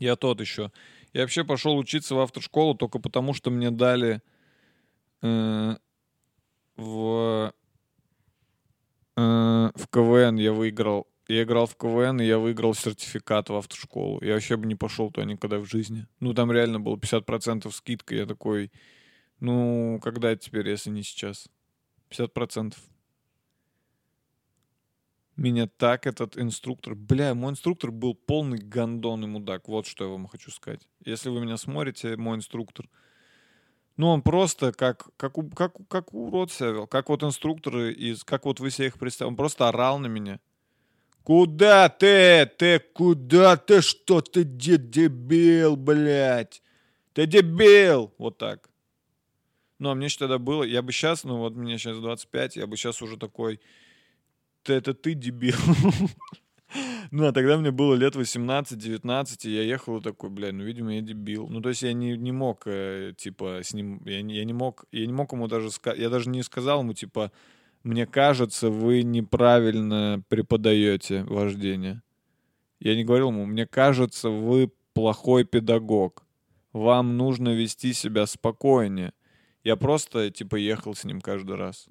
[0.00, 0.72] Я тот еще.
[1.12, 4.20] Я вообще пошел учиться в автошколу только потому, что мне дали
[5.22, 5.76] э,
[6.76, 7.52] в,
[9.16, 11.06] э, в КВН я выиграл.
[11.28, 14.22] Я играл в КВН, и я выиграл сертификат в автошколу.
[14.22, 16.06] Я вообще бы не пошел туда никогда в жизни.
[16.20, 18.14] Ну, там реально было 50% скидка.
[18.14, 18.70] Я такой,
[19.40, 21.48] ну, когда теперь, если не сейчас?
[22.10, 22.74] 50%.
[25.36, 26.94] Меня так этот инструктор...
[26.94, 29.68] Бля, мой инструктор был полный гандон и мудак.
[29.68, 30.86] Вот что я вам хочу сказать.
[31.04, 32.88] Если вы меня смотрите, мой инструктор...
[33.96, 36.86] Ну, он просто как, как, как, как урод себя вел.
[36.86, 38.24] Как вот инструкторы из...
[38.24, 39.32] Как вот вы себе их представляете.
[39.32, 40.38] Он просто орал на меня.
[41.22, 42.46] Куда ты?
[42.58, 43.80] Ты куда ты?
[43.80, 46.62] Что ты де- дебил, блядь?
[47.14, 48.12] Ты дебил!
[48.18, 48.68] Вот так.
[49.78, 50.62] Ну, а мне еще тогда было...
[50.62, 53.60] Я бы сейчас, ну вот мне сейчас 25, я бы сейчас уже такой...
[54.62, 55.56] Ты, это ты дебил.
[57.10, 61.00] Ну, а тогда мне было лет 18-19, и я ехал такой, блядь, ну, видимо, я
[61.00, 61.48] дебил.
[61.48, 64.84] Ну, то есть я не, не мог, э, типа, с ним, я, я не мог,
[64.92, 67.32] я не мог ему даже сказать, я даже не сказал ему, типа,
[67.82, 72.02] мне кажется, вы неправильно преподаете вождение.
[72.80, 76.24] Я не говорил ему, мне кажется, вы плохой педагог.
[76.72, 79.12] Вам нужно вести себя спокойнее.
[79.62, 81.86] Я просто, типа, ехал с ним каждый раз.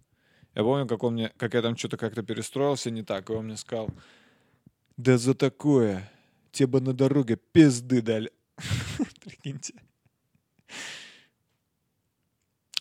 [0.53, 3.45] Я помню, как он мне, как я там что-то как-то перестроился не так, и он
[3.45, 3.89] мне сказал,
[4.97, 6.11] да за такое
[6.51, 8.31] тебе бы на дороге пизды дали.
[9.23, 9.73] Прикиньте.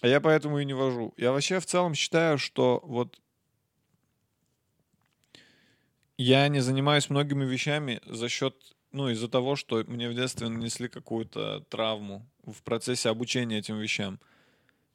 [0.01, 1.15] А я поэтому и не вожу.
[1.17, 3.21] Я вообще в целом считаю, что вот
[6.17, 8.55] я не занимаюсь многими вещами за счет,
[8.93, 14.21] ну, из-за того, что мне в детстве нанесли какую-то травму в процессе обучения этим вещам.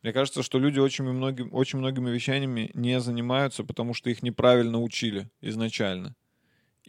[0.03, 4.80] Мне кажется, что люди очень, многим, очень многими вещами не занимаются, потому что их неправильно
[4.80, 6.15] учили изначально.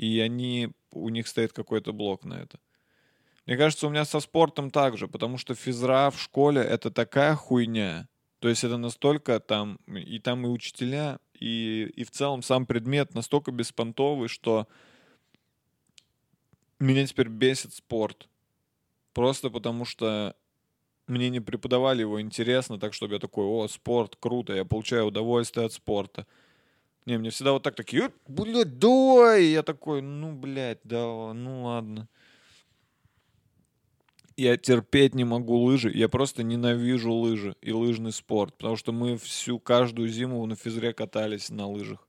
[0.01, 2.59] И они, у них стоит какой-то блок на это.
[3.45, 7.35] Мне кажется, у меня со спортом так же, потому что физра в школе это такая
[7.35, 8.09] хуйня.
[8.39, 13.15] То есть это настолько там, и там и учителя, и, и в целом сам предмет
[13.15, 14.69] настолько беспонтовый, что
[16.79, 18.27] меня теперь бесит спорт.
[19.13, 20.35] Просто потому что
[21.09, 25.67] мне не преподавали его интересно, так чтобы я такой, о, спорт, круто, я получаю удовольствие
[25.67, 26.27] от спорта.
[27.07, 29.45] Не, мне всегда вот так такие, «Э, блядь, давай!
[29.45, 32.09] Я такой, ну, блядь, да, ну ладно.
[34.37, 39.19] Я терпеть не могу лыжи, я просто ненавижу лыжи и лыжный спорт, потому что мы
[39.19, 42.07] всю каждую зиму на физре катались на лыжах.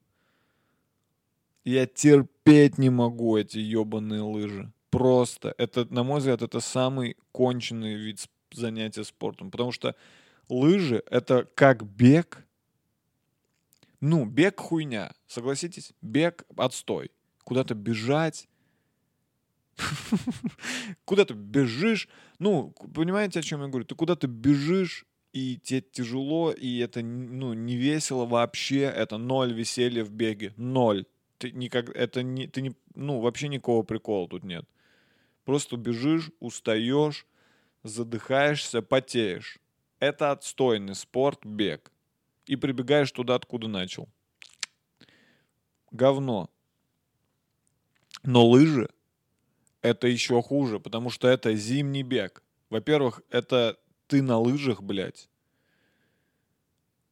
[1.63, 4.71] Я терпеть не могу эти ебаные лыжи.
[4.89, 5.53] Просто.
[5.57, 9.51] Это, на мой взгляд, это самый конченый вид занятия спортом.
[9.51, 9.95] Потому что
[10.49, 12.45] лыжи— это как бег.
[14.01, 15.13] Ну, бег хуйня.
[15.27, 15.93] Согласитесь?
[16.01, 17.11] Бег— отстой.
[17.43, 18.49] Куда-то бежать.
[21.05, 22.09] Куда ты бежишь.
[22.39, 23.85] Ну, понимаете, о чем я говорю?
[23.85, 28.81] Ты куда-то бежишь, и тебе тяжело, и это ну, не весело вообще.
[28.81, 30.53] Это ноль веселья в беге.
[30.57, 31.05] Ноль.
[31.37, 34.65] Ты никак, это не, ты не, ну, вообще никакого прикола тут нет.
[35.45, 37.25] Просто бежишь, устаешь,
[37.83, 39.59] задыхаешься, потеешь.
[39.99, 41.91] Это отстойный спорт, бег.
[42.45, 44.09] И прибегаешь туда, откуда начал.
[45.91, 46.49] Говно.
[48.23, 48.89] Но лыжи
[49.81, 52.43] это еще хуже, потому что это зимний бег.
[52.69, 53.77] Во-первых, это
[54.07, 55.29] ты на лыжах, блядь.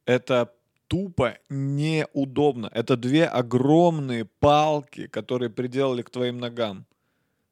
[0.06, 0.54] Это
[0.88, 2.70] тупо неудобно.
[2.74, 6.86] Это две огромные палки, которые приделали к твоим ногам.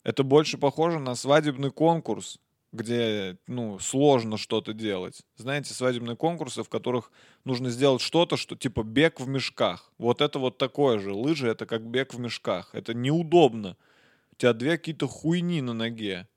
[0.03, 2.39] Это больше похоже на свадебный конкурс,
[2.71, 5.21] где, ну, сложно что-то делать.
[5.35, 7.11] Знаете, свадебные конкурсы, в которых
[7.45, 9.91] нужно сделать что-то, что типа бег в мешках.
[9.97, 11.13] Вот это вот такое же.
[11.13, 12.69] Лыжи— это как бег в мешках.
[12.73, 13.77] Это неудобно.
[14.33, 16.27] У тебя две какие-то хуйни на ноге.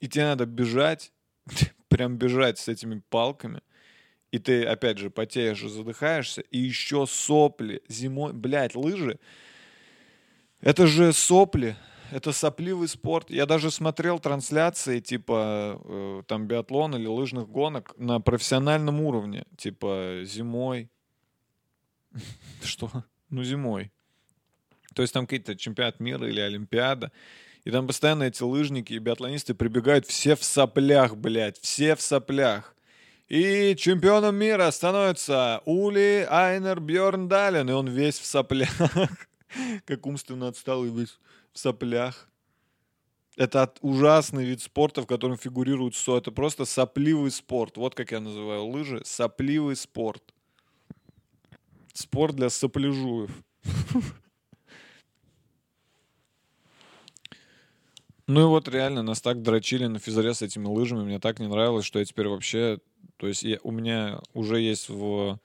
[0.00, 1.12] И тебе надо бежать,
[1.88, 3.62] прям бежать с этими палками.
[4.32, 6.42] И ты, опять же, потеешь и задыхаешься.
[6.42, 8.32] И еще сопли зимой.
[8.32, 9.18] Блять, лыжи.
[10.60, 11.76] Это же сопли.
[12.10, 13.30] Это сопливый спорт.
[13.30, 19.44] Я даже смотрел трансляции типа э, там биатлон или лыжных гонок на профессиональном уровне.
[19.56, 20.90] Типа зимой.
[22.62, 22.90] Что?
[23.28, 23.92] Ну, зимой.
[24.94, 27.12] То есть там какие-то чемпионат мира или Олимпиада.
[27.64, 32.74] И там постоянно эти лыжники и биатлонисты прибегают все в соплях, блядь, все в соплях.
[33.28, 38.70] И чемпионом мира становится Ули Айнер Бьорн Дален, и он весь в соплях,
[39.84, 41.16] как умственно отсталый весь
[41.52, 42.28] в соплях.
[43.36, 46.18] Это ужасный вид спорта, в котором фигурирует СО.
[46.18, 47.76] Это просто сопливый спорт.
[47.76, 49.02] Вот как я называю лыжи.
[49.04, 50.34] Сопливый спорт.
[51.92, 53.30] Спорт для сопляжуев.
[58.26, 61.02] Ну и вот реально нас так дрочили на физаре с этими лыжами.
[61.02, 62.78] Мне так не нравилось, что я теперь вообще...
[63.16, 65.40] То есть я- у меня уже есть в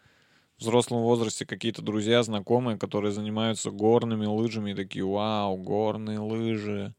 [0.58, 6.94] взрослом возрасте какие-то друзья, знакомые, которые занимаются горными лыжами и такие, вау, горные лыжи,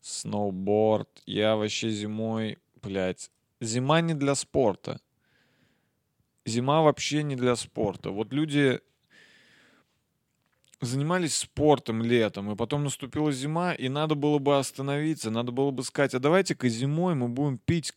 [0.00, 1.08] сноуборд.
[1.26, 5.00] Я вообще зимой, блядь, зима не для спорта.
[6.44, 8.10] Зима вообще не для спорта.
[8.10, 8.80] Вот люди
[10.80, 15.84] занимались спортом летом, и потом наступила зима, и надо было бы остановиться, надо было бы
[15.84, 17.94] сказать, а давайте-ка зимой мы будем пить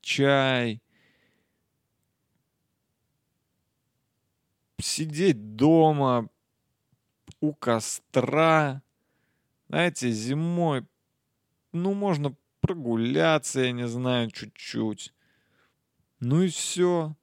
[0.00, 0.80] чай,
[4.80, 6.28] сидеть дома
[7.40, 8.82] у костра.
[9.68, 10.86] Знаете, зимой,
[11.72, 15.12] ну, можно прогуляться, я не знаю, чуть-чуть.
[16.20, 17.14] Ну и все.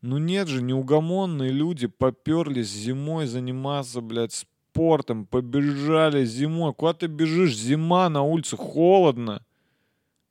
[0.00, 6.72] Ну нет же, неугомонные люди поперлись зимой заниматься, блядь, спортом, побежали зимой.
[6.72, 7.54] Куда ты бежишь?
[7.54, 9.44] Зима на улице, холодно.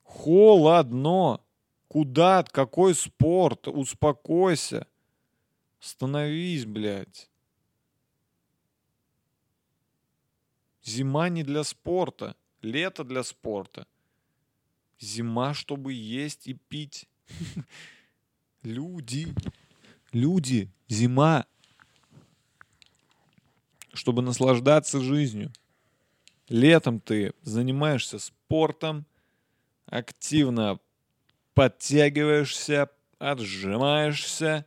[0.02, 1.40] Холодно.
[1.86, 2.42] Куда?
[2.42, 3.68] Какой спорт?
[3.68, 4.86] Успокойся.
[5.80, 7.30] Становись, блядь.
[10.84, 12.36] Зима не для спорта.
[12.62, 13.86] Лето для спорта.
[14.98, 17.08] Зима, чтобы есть и пить.
[18.62, 19.34] Люди.
[20.12, 20.70] Люди.
[20.88, 21.46] Зима.
[23.94, 25.50] Чтобы наслаждаться жизнью.
[26.48, 29.06] Летом ты занимаешься спортом,
[29.86, 30.80] активно
[31.54, 34.66] подтягиваешься, отжимаешься.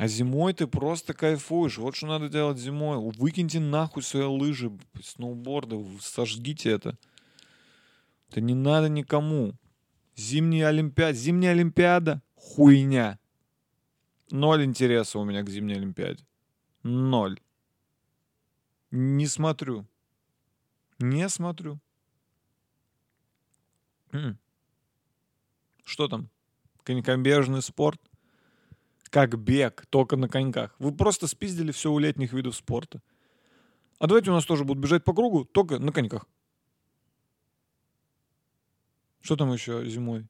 [0.00, 1.76] А зимой ты просто кайфуешь.
[1.76, 2.96] Вот что надо делать зимой.
[3.18, 4.72] Выкиньте нахуй свои лыжи,
[5.04, 6.96] сноуборды, сожгите это.
[8.30, 9.52] Это не надо никому.
[10.16, 11.12] Зимняя Олимпиада.
[11.12, 13.18] Зимняя Олимпиада— хуйня.
[14.30, 16.24] Ноль интереса у меня к зимней Олимпиаде.
[16.82, 17.38] Ноль.
[18.90, 19.86] Не смотрю.
[20.98, 21.78] Не смотрю.
[25.84, 26.30] Что там?
[26.84, 28.00] Конькобежный спорт?
[29.10, 30.74] Как бег, только на коньках.
[30.78, 33.02] Вы просто спиздили все у летних видов спорта.
[33.98, 36.26] А давайте у нас тоже будут бежать по кругу, только на коньках.
[39.20, 40.26] Что там еще зимой?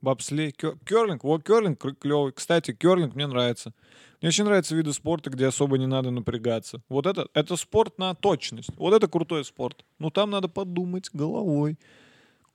[0.00, 1.24] Бобслей, керлинг.
[1.24, 2.32] Вот керлинг клевый.
[2.32, 3.74] Кстати, керлинг мне нравится.
[4.20, 6.80] Мне очень нравятся виды спорта, где особо не надо напрягаться.
[6.88, 8.70] Вот это, это спорт на точность.
[8.76, 9.84] Вот это крутой спорт.
[9.98, 11.76] Ну там надо подумать головой.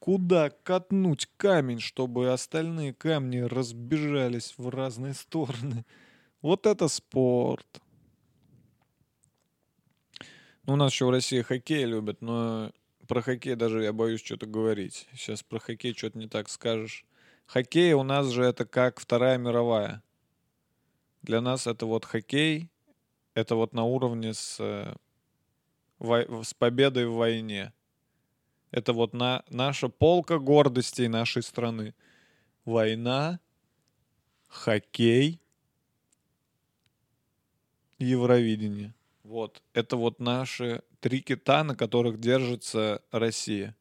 [0.03, 5.85] Куда катнуть камень, чтобы остальные камни разбежались в разные стороны.
[6.41, 7.65] Вот это спорт.
[10.65, 12.73] Ну, у нас еще в России хоккей любят, но
[13.07, 15.07] про хоккей даже я боюсь что-то говорить.
[15.13, 17.05] Сейчас про хоккей что-то не так скажешь.
[17.45, 20.03] Хоккей у нас же это как Вторая мировая.
[21.21, 22.69] Для нас это вот хоккей,
[23.35, 24.95] это вот на уровне с, э,
[26.43, 27.71] с победой в войне.
[28.73, 31.93] Это вот на, наша полка гордостей нашей страны.
[32.65, 33.39] Война,
[34.47, 35.39] хоккей,
[37.99, 38.95] Евровидение.
[39.23, 39.61] Вот.
[39.73, 43.75] Это вот наши три кита, на которых держится Россия.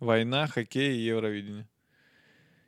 [0.00, 1.66] Война, хоккей и Евровидение.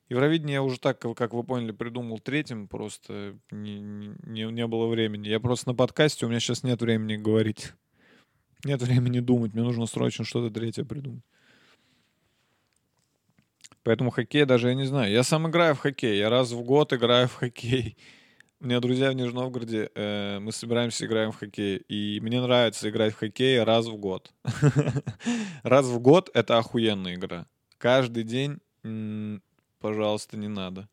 [0.08, 5.28] Евровидение я уже так, как вы поняли, придумал третьим, просто не, не, не было времени.
[5.28, 7.74] Я просто на подкасте, у меня сейчас нет времени говорить.
[8.64, 11.22] Нет времени думать, мне нужно срочно что-то третье придумать.
[13.84, 15.12] Поэтому хоккей даже я не знаю.
[15.12, 16.18] Я сам играю в хоккей.
[16.18, 17.96] Я раз в год играю в хоккей.
[18.60, 21.78] У меня друзья в Нижнем Новгороде, э, мы собираемся, играем в хоккей.
[21.88, 24.32] И мне нравится играть в хоккей раз в год.
[25.64, 27.46] Раз в год— это охуенная игра.
[27.78, 28.60] Каждый день,
[29.80, 30.88] пожалуйста, не надо.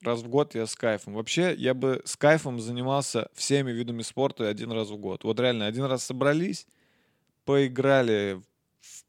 [0.00, 1.14] Раз в год я с кайфом.
[1.14, 5.24] Вообще, я бы с кайфом занимался всеми видами спорта один раз в год.
[5.24, 6.68] Вот реально, один раз собрались,
[7.44, 8.40] поиграли
[8.80, 9.04] в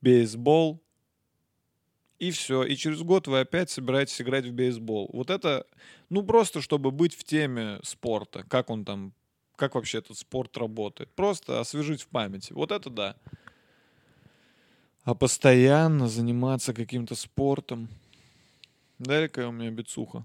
[0.00, 0.83] бейсбол,
[2.28, 2.62] и все.
[2.62, 5.10] И через год вы опять собираетесь играть в бейсбол.
[5.12, 5.66] Вот это,
[6.08, 8.44] ну просто чтобы быть в теме спорта.
[8.44, 9.12] Как он там,
[9.56, 11.10] как вообще этот спорт работает.
[11.14, 12.52] Просто освежить в памяти.
[12.52, 13.16] Вот это да.
[15.02, 17.88] А постоянно заниматься каким-то спортом.
[19.04, 20.24] Какая у меня бицуха.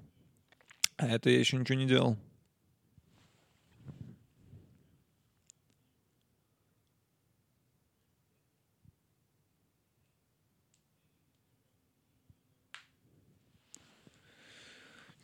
[0.96, 2.18] А это я еще ничего не делал.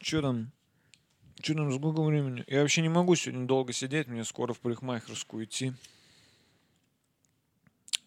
[0.05, 0.51] Че там?
[1.41, 2.43] Че там, сколько времени?
[2.45, 5.73] Я вообще не могу сегодня долго сидеть, мне скоро в парикмахерскую идти.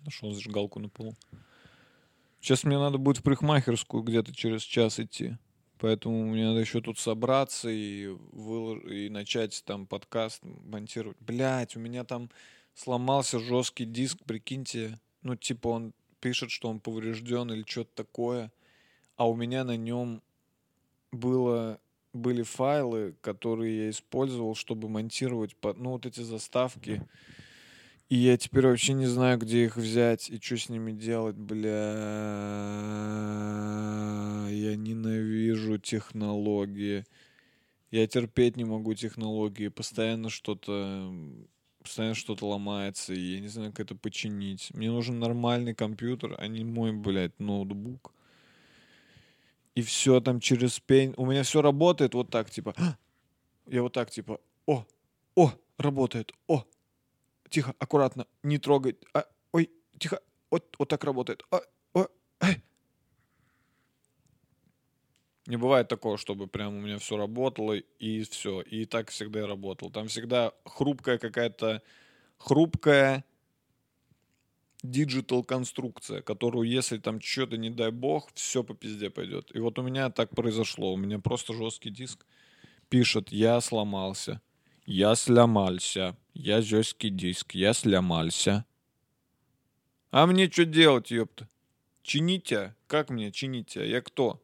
[0.05, 1.17] Нашел зажигалку на полу.
[2.41, 5.39] Сейчас мне надо будет в парикмахерскую где-то через час идти.
[5.81, 8.85] Поэтому мне надо еще тут собраться и, вылож...
[8.85, 11.17] и начать там подкаст монтировать.
[11.19, 12.31] Блять, у меня там
[12.77, 15.01] сломался жесткий диск, прикиньте.
[15.23, 18.53] Ну, типа он пишет, что он поврежден или что-то такое.
[19.17, 20.23] А у меня на нем
[21.11, 21.81] было,
[22.13, 27.03] были файлы, которые я использовал, чтобы монтировать, под, ну, вот эти заставки.
[28.09, 31.71] И я теперь вообще не знаю, где их взять и что с ними делать, бля.
[34.51, 37.05] Я ненавижу технологии.
[37.91, 39.69] Я терпеть не могу технологии.
[39.69, 41.13] Постоянно что-то
[41.83, 44.71] постоянно что-то ломается, и я не знаю, как это починить.
[44.75, 48.13] Мне нужен нормальный компьютер, а не мой, блядь, ноутбук.
[49.79, 51.15] И все там через пень.
[51.17, 52.75] У меня все работает вот так, типа.
[53.67, 54.41] Я вот так, типа.
[54.67, 54.85] О,
[55.37, 56.33] о, работает.
[56.49, 56.65] О,
[57.49, 58.97] тихо, аккуратно, не трогай.
[59.15, 60.21] А, ой, тихо,
[60.51, 61.45] вот, вот так работает.
[61.53, 61.61] А,
[61.95, 62.09] о,
[62.41, 62.61] ай.
[65.47, 68.63] Не бывает такого, чтобы прям у меня все работало и все.
[68.63, 69.93] И так всегда и работал.
[69.93, 71.83] Там всегда хрупкая какая-то,
[72.37, 73.25] хрупкая
[74.83, 79.51] digital конструкция, которую, если там что-то, не дай бог, все по пизде пойдет.
[79.55, 80.93] И вот у меня так произошло.
[80.93, 82.25] У меня просто жесткий диск
[82.89, 84.41] пишет, я сломался.
[84.87, 86.17] Я сломался.
[86.33, 87.55] Я жесткий диск.
[87.55, 88.65] Я сломался.
[90.11, 91.49] А мне что делать, ёпта?
[92.03, 92.75] Чините?
[92.87, 93.89] Как мне чинить?
[93.89, 94.43] Я кто?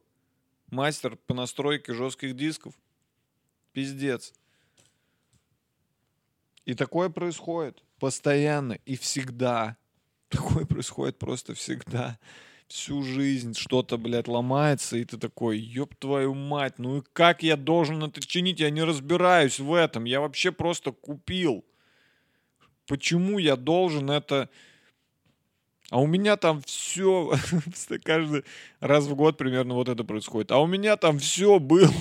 [0.67, 2.75] Мастер по настройке жестких дисков?
[3.73, 4.33] Пиздец.
[6.65, 9.77] И такое происходит постоянно и всегда.
[10.29, 12.17] Такое происходит просто всегда.
[12.67, 17.57] Всю жизнь что-то, блядь, ломается, и ты такой, ёб твою мать, ну и как я
[17.57, 18.59] должен это чинить?
[18.59, 20.05] Я не разбираюсь в этом.
[20.05, 21.63] Я вообще просто купил.
[22.87, 24.49] Почему я должен это...
[25.91, 27.33] А у меня там все,
[28.03, 28.43] каждый
[28.79, 30.51] раз в год примерно вот это происходит.
[30.51, 31.91] А у меня там все было.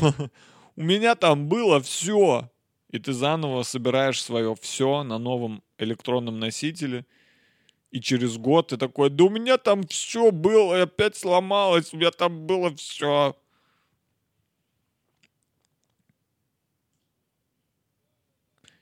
[0.76, 2.50] У меня там было все.
[2.90, 7.04] И ты заново собираешь свое все на новом электронном носителе.
[7.94, 11.96] И через год ты такой, да у меня там все было, и опять сломалось, у
[11.96, 13.36] меня там было все.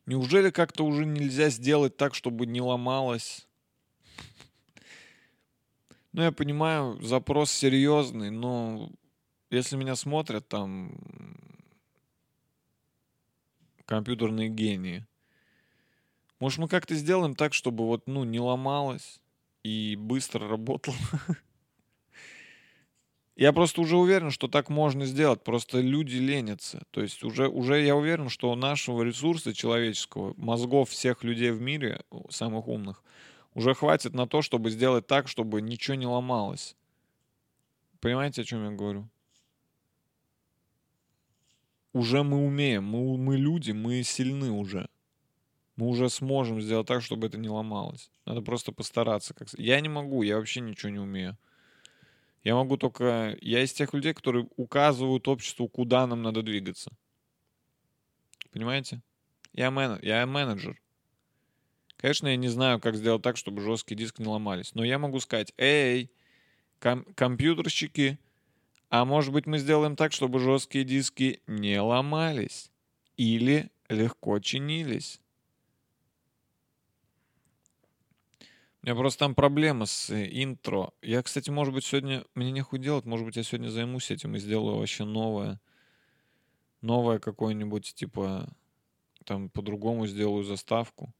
[0.06, 3.46] Неужели как-то уже нельзя сделать так, чтобы не ломалось?
[6.12, 8.90] Ну, я понимаю, запрос серьезный, но
[9.50, 10.96] если меня смотрят там
[13.84, 15.06] компьютерные гении,
[16.42, 19.20] может, мы как-то сделаем так, чтобы вот, ну, не ломалось
[19.62, 20.96] и быстро работало?
[23.36, 25.44] Я просто уже уверен, что так можно сделать.
[25.44, 26.82] Просто люди ленятся.
[26.90, 32.02] То есть уже, уже я уверен, что нашего ресурса человеческого, мозгов всех людей в мире,
[32.28, 33.04] самых умных,
[33.54, 36.74] уже хватит на то, чтобы сделать так, чтобы ничего не ломалось.
[38.00, 39.08] Понимаете, о чем я говорю?
[41.92, 44.88] Уже мы умеем, мы, мы люди, мы сильны уже.
[45.76, 48.10] Мы уже сможем сделать так, чтобы это не ломалось.
[48.26, 49.34] Надо просто постараться.
[49.34, 49.48] Как...
[49.54, 51.36] Я не могу, я вообще ничего не умею.
[52.44, 53.36] Я могу только...
[53.40, 56.90] Я из тех людей, которые указывают обществу, куда нам надо двигаться.
[58.50, 59.00] Понимаете?
[59.52, 59.98] Я, мен...
[60.02, 60.80] я менеджер.
[61.96, 64.74] Конечно, я не знаю, как сделать так, чтобы жесткий диск не ломались.
[64.74, 66.10] Но я могу сказать, эй,
[66.80, 68.18] ком- компьютерщики,
[68.90, 72.70] а может быть мы сделаем так, чтобы жесткие диски не ломались
[73.16, 75.21] или легко чинились.
[78.82, 80.90] У меня просто там проблема с э, интро.
[81.02, 82.24] Я, кстати, может быть, сегодня...
[82.34, 83.04] Мне нехуй делать.
[83.04, 85.60] Может быть, я сегодня займусь этим и сделаю вообще новое.
[86.80, 88.48] Новое какое-нибудь, типа...
[89.24, 91.14] Там по-другому сделаю заставку.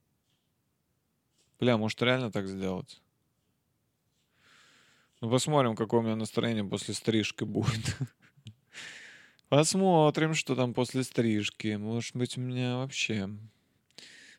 [1.60, 3.00] Бля, может, реально так сделать?
[5.20, 7.96] Ну, посмотрим, какое у меня настроение после стрижки будет.
[9.48, 11.76] Посмотрим, что там после стрижки.
[11.76, 13.30] Может быть, у меня вообще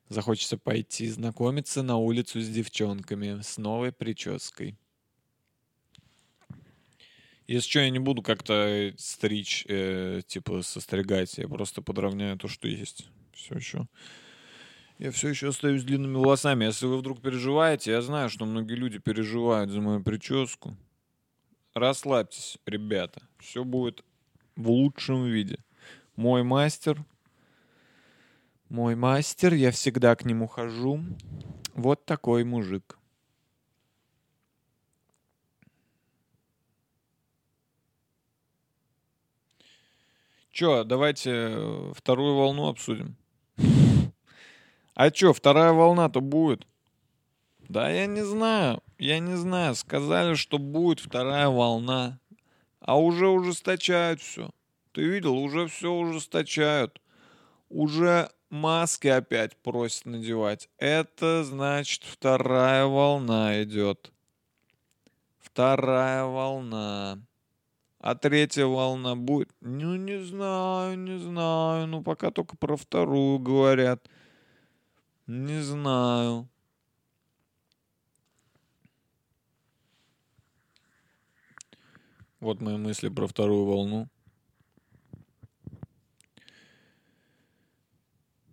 [0.09, 4.77] захочется пойти знакомиться на улицу с девчонками с новой прической.
[7.47, 12.67] Если что, я не буду как-то стричь, э, типа состригать, я просто подровняю то, что
[12.67, 13.07] есть.
[13.33, 13.87] Все еще.
[14.97, 16.65] Я все еще остаюсь длинными волосами.
[16.65, 20.77] Если вы вдруг переживаете, я знаю, что многие люди переживают за мою прическу.
[21.73, 23.21] Расслабьтесь, ребята.
[23.39, 24.05] Все будет
[24.55, 25.57] в лучшем виде.
[26.15, 27.03] Мой мастер.
[28.69, 30.99] Мой мастер, я всегда к нему хожу.
[31.75, 32.97] Вот такой мужик.
[40.51, 43.15] Чё, давайте э, вторую волну обсудим.
[44.95, 46.67] А чё, вторая волна-то будет?
[47.67, 49.73] Да я не знаю, я не знаю.
[49.73, 52.19] Сказали, что будет вторая волна.
[52.79, 54.51] А уже ужесточают все.
[54.91, 57.01] Ты видел, уже все ужесточают.
[57.69, 60.69] Уже маски опять просят надевать.
[60.77, 64.13] Это значит вторая волна идет.
[65.39, 67.19] Вторая волна.
[67.99, 69.49] А третья волна будет?
[69.59, 71.87] Ну, не знаю, не знаю.
[71.87, 74.07] Ну, пока только про вторую говорят.
[75.25, 76.47] Не знаю.
[82.39, 84.09] Вот мои мысли про вторую волну.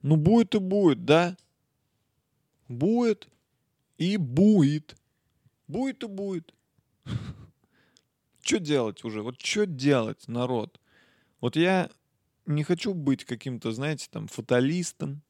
[0.03, 1.37] Ну, будет и будет, да?
[2.69, 3.29] Будет
[3.99, 4.97] и будет.
[5.69, 6.55] Будет и будет.
[8.43, 9.23] Что делать уже?
[9.23, 10.81] Вот что делать, народ?
[11.41, 11.91] Вот я
[12.47, 15.23] не хочу быть каким-то, знаете, там, фаталистом.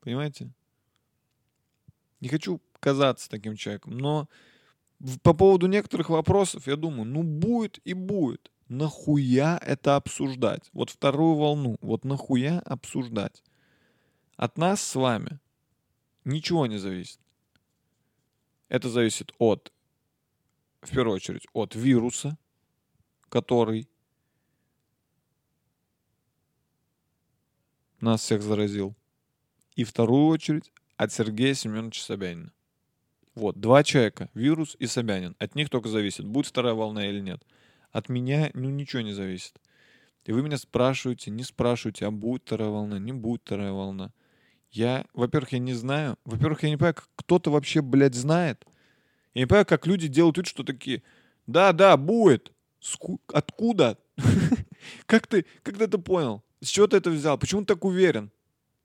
[0.00, 0.50] Понимаете?
[2.20, 3.96] Не хочу казаться таким человеком.
[3.96, 4.28] Но
[5.22, 8.50] по поводу некоторых вопросов я думаю, ну будет и будет.
[8.68, 10.68] Нахуя это обсуждать?
[10.72, 11.76] Вот вторую волну.
[11.80, 13.42] Вот нахуя обсуждать?
[14.36, 15.38] От нас с вами
[16.24, 17.20] ничего не зависит.
[18.68, 19.72] Это зависит от,
[20.80, 22.36] в первую очередь, от вируса,
[23.28, 23.88] который
[28.00, 28.94] нас всех заразил.
[29.76, 32.52] И вторую очередь от Сергея Семеновича Собянина.
[33.34, 35.34] Вот, два человека, вирус и Собянин.
[35.38, 37.44] От них только зависит, будет вторая волна или нет.
[37.90, 39.60] От меня, ну, ничего не зависит.
[40.24, 44.12] И вы меня спрашиваете, не спрашиваете, а будет вторая волна, не будет вторая волна.
[44.74, 46.18] Я, во-первых, я не знаю.
[46.24, 48.66] Во-первых, я не понимаю, как кто-то вообще, блядь, знает.
[49.32, 51.04] Я не понимаю, как люди делают вид, что такие,
[51.46, 52.52] да, да, будет.
[52.80, 53.20] Ску...
[53.32, 53.96] Откуда?
[55.06, 56.42] как ты, как ты это понял?
[56.60, 57.38] С чего ты это взял?
[57.38, 58.32] Почему ты так уверен?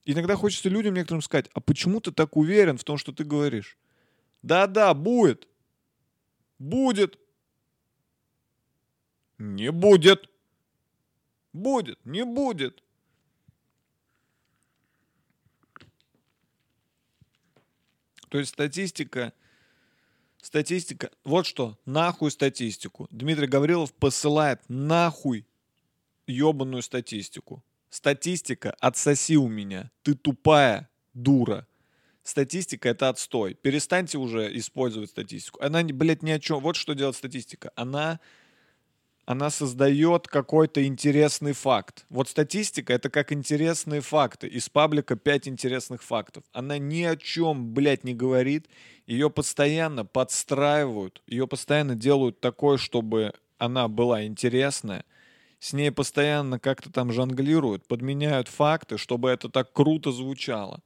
[0.04, 3.76] Иногда хочется людям некоторым сказать, а почему ты так уверен в том, что ты говоришь?
[4.42, 5.48] Да-да, будет.
[6.60, 7.18] Будет.
[9.38, 10.30] Не будет.
[11.52, 12.80] Будет, не будет.
[18.30, 19.32] То есть статистика,
[20.40, 23.08] статистика, вот что, нахуй статистику.
[23.10, 25.46] Дмитрий Гаврилов посылает нахуй
[26.26, 27.62] ебаную статистику.
[27.90, 29.90] Статистика, отсоси у меня.
[30.02, 31.66] Ты тупая дура.
[32.22, 33.54] Статистика это отстой.
[33.54, 35.60] Перестаньте уже использовать статистику.
[35.60, 36.60] Она, блядь, ни о чем.
[36.60, 37.72] Вот что делает статистика.
[37.74, 38.20] Она
[39.30, 42.04] она создает какой-то интересный факт.
[42.10, 44.48] Вот статистика— это как интересные факты.
[44.48, 46.42] Из паблика 5 интересных фактов.
[46.52, 48.66] Она ни о чем, блядь, не говорит.
[49.06, 51.22] Ее постоянно подстраивают.
[51.28, 55.04] Ее постоянно делают такой, чтобы она была интересная.
[55.60, 60.80] С ней постоянно как-то там жонглируют, подменяют факты, чтобы это так круто звучало.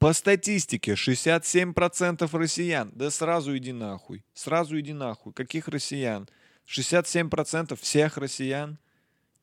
[0.00, 2.90] По статистике 67% россиян.
[2.94, 4.24] Да сразу иди нахуй.
[4.32, 5.34] Сразу иди нахуй.
[5.34, 6.26] Каких россиян?
[6.66, 8.78] 67% всех россиян.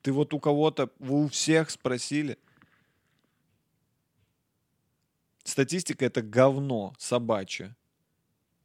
[0.02, 2.38] Ты вот у кого-то, вы у всех спросили.
[5.44, 7.76] Статистика это говно собачье.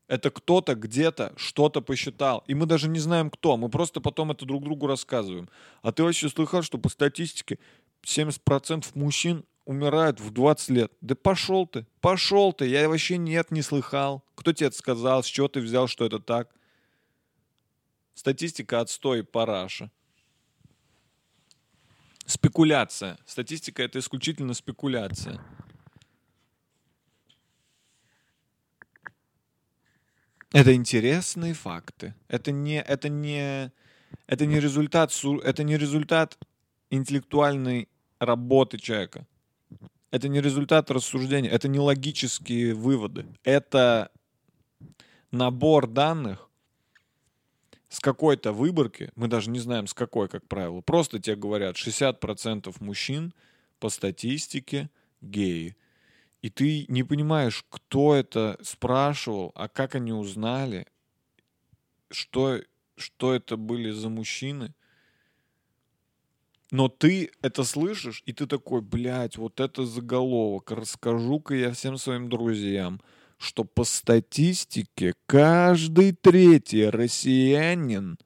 [0.08, 2.44] Это кто-то где-то что-то посчитал.
[2.48, 3.56] И мы даже не знаем кто.
[3.56, 5.48] Мы просто потом это друг другу рассказываем.
[5.84, 7.60] А ты вообще слыхал, что по статистике
[8.04, 10.91] 70% мужчин умирают в 20 лет.
[11.01, 14.24] Да пошел ты, пошел ты, я вообще нет, не слыхал.
[14.36, 16.49] Кто тебе это сказал, с чего ты взял, что это так?
[18.14, 19.89] Статистика отстой параша.
[22.26, 23.18] Спекуляция.
[23.26, 25.41] Статистика это исключительно спекуляция.
[30.51, 32.14] Это интересные факты.
[32.28, 33.72] Это не, это не,
[34.28, 35.11] это не результат,
[35.43, 36.38] это не результат
[36.91, 37.89] интеллектуальной
[38.20, 39.26] работы человека.
[40.14, 43.26] Это не результат рассуждения, это не логические выводы.
[43.43, 44.11] Это
[45.32, 46.51] набор данных
[47.89, 52.76] с какой-то выборки, мы даже не знаем с какой, как правило, просто тебе говорят 60%
[52.80, 53.34] мужчин
[53.80, 54.91] по статистике
[55.22, 55.76] геи.
[56.43, 60.86] И ты не понимаешь, кто это спрашивал, а как они узнали,
[62.11, 62.61] что,
[62.97, 64.76] что это были за мужчины.
[66.74, 72.30] Но ты это слышишь, и ты такой, блядь, вот это заголовок, расскажу-ка я всем своим
[72.30, 72.99] друзьям,
[73.38, 78.17] что по статистике каждый третий россиянин,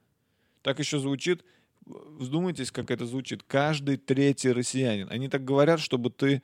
[0.61, 1.43] так еще звучит,
[1.85, 3.43] вздумайтесь, как это звучит.
[3.43, 5.09] Каждый третий россиянин.
[5.11, 6.41] Они так говорят, чтобы ты...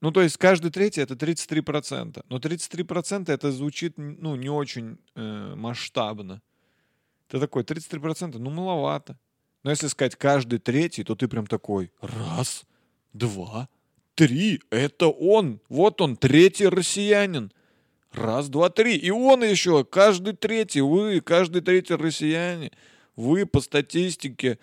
[0.00, 2.24] Ну, то есть каждый третий это 33%.
[2.28, 6.42] Но 33% это звучит, ну, не очень э, масштабно.
[7.28, 9.16] Ты такой, 33%, ну, маловато.
[9.62, 12.64] Но если сказать каждый третий, то ты прям такой, раз,
[13.12, 13.68] два,
[14.14, 15.60] три, это он.
[15.68, 17.52] Вот он, третий россиянин.
[18.12, 18.96] Раз, два, три.
[18.96, 22.72] И он еще, каждый третий, вы, каждый третий россияне.
[23.16, 24.58] Вы по статистике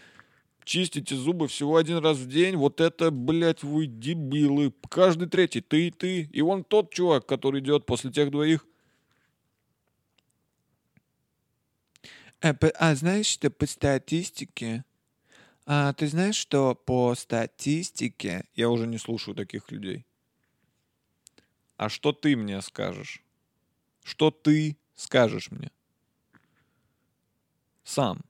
[0.63, 2.55] чистите зубы всего один раз в день.
[2.55, 4.73] Вот это, блядь, вы дебилы.
[4.89, 6.29] Каждый третий, ты и ты.
[6.33, 8.65] И он тот чувак, который идет после тех двоих.
[12.41, 14.83] А, а знаешь, что по статистике...
[15.65, 18.45] А ты знаешь, что по статистике...
[18.55, 20.05] Я уже не слушаю таких людей.
[21.75, 23.23] А что ты мне скажешь?
[24.03, 25.71] Что ты скажешь мне?
[27.83, 28.21] Сам.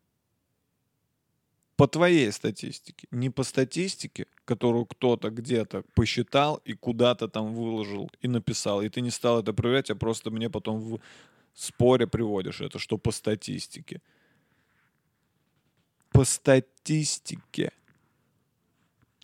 [1.76, 3.08] По твоей статистике.
[3.12, 8.82] Не по статистике, которую кто-то где-то посчитал и куда-то там выложил и написал.
[8.82, 10.99] И ты не стал это проверять, а просто мне потом в
[11.60, 14.01] споре приводишь это, что по статистике.
[16.12, 17.72] По статистике.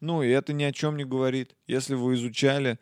[0.01, 1.55] Ну, и это ни о чем не говорит.
[1.67, 2.79] Если вы изучали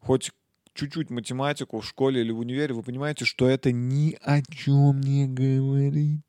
[0.00, 0.32] хоть
[0.74, 5.26] чуть-чуть математику в школе или в универе, вы понимаете, что это ни о чем не
[5.28, 6.24] говорит.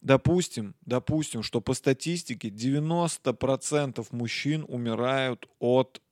[0.00, 6.02] Допустим, допустим, что по статистике 90% мужчин умирают от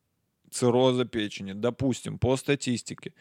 [0.50, 1.52] цирроза печени.
[1.52, 3.12] Допустим, по статистике.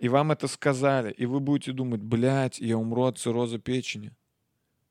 [0.00, 4.12] И вам это сказали, и вы будете думать, блядь, я умру от цирроза печени.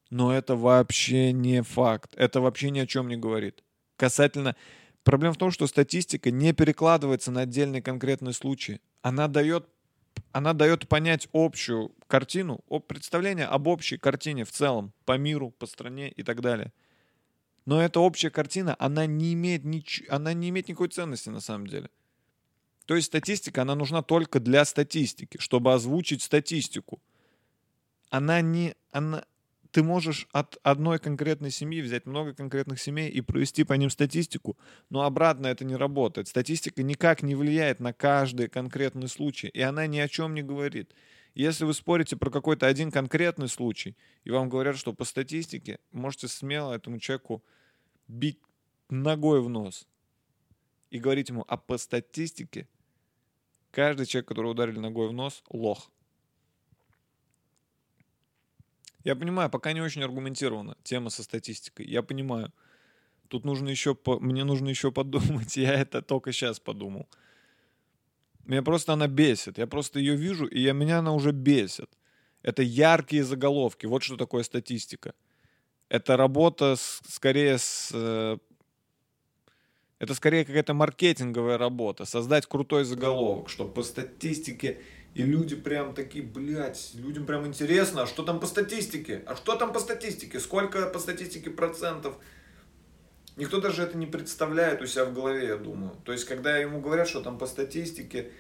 [0.10, 2.14] Но это вообще не факт.
[2.16, 3.64] Это вообще ни о чем не говорит.
[3.98, 4.56] Касательно
[5.04, 8.80] Проблема в том, что статистика не перекладывается на отдельные конкретные случаи.
[9.02, 9.68] Она дает,
[10.32, 16.12] она дает понять общую картину, представление об общей картине в целом, по миру, по стране
[16.12, 16.74] и так далее.
[17.66, 20.04] Но эта общая картина, она не имеет, нич...
[20.10, 21.90] она не имеет никакой ценности на самом деле.
[22.90, 27.00] То есть статистика, она нужна только для статистики, чтобы озвучить статистику.
[28.10, 29.26] Она не, она,
[29.70, 34.58] ты можешь от одной конкретной семьи взять много конкретных семей и провести по ним статистику,
[34.90, 36.30] но обратно это не работает.
[36.30, 40.92] Статистика никак не влияет на каждый конкретный случай, и она ни о чем не говорит.
[41.36, 46.28] Если вы спорите про какой-то один конкретный случай, и вам говорят, что по статистике, можете
[46.28, 47.44] смело этому человеку
[48.08, 48.40] бить
[48.90, 49.88] ногой в нос
[50.90, 52.68] и говорить ему, а по статистике
[53.72, 55.92] каждый человек, которого ударили ногой в нос, лох.
[59.04, 61.86] Я понимаю, пока не очень аргументирована тема со статистикой.
[61.86, 62.52] Я понимаю.
[63.30, 64.20] Тут нужно еще, по...
[64.20, 65.56] мне нужно еще подумать.
[65.58, 67.08] Я это только сейчас подумал.
[68.46, 69.58] Меня просто она бесит.
[69.58, 71.92] Я просто ее вижу, и я, меня она уже бесит.
[72.42, 73.86] Это яркие заголовки.
[73.86, 75.14] Вот что такое статистика.
[75.88, 77.92] Это работа с, скорее с...
[80.00, 82.06] Это скорее какая-то маркетинговая работа.
[82.06, 84.80] Создать крутой заголовок, чтобы по статистике
[85.14, 89.24] и люди прям такие, блядь, людям прям интересно, а что там по статистике?
[89.26, 90.40] А что там по статистике?
[90.40, 92.18] Сколько по статистике процентов?
[93.36, 95.96] Никто даже это не представляет у себя в голове, я думаю.
[96.06, 98.32] То есть, когда ему говорят, что там по статистике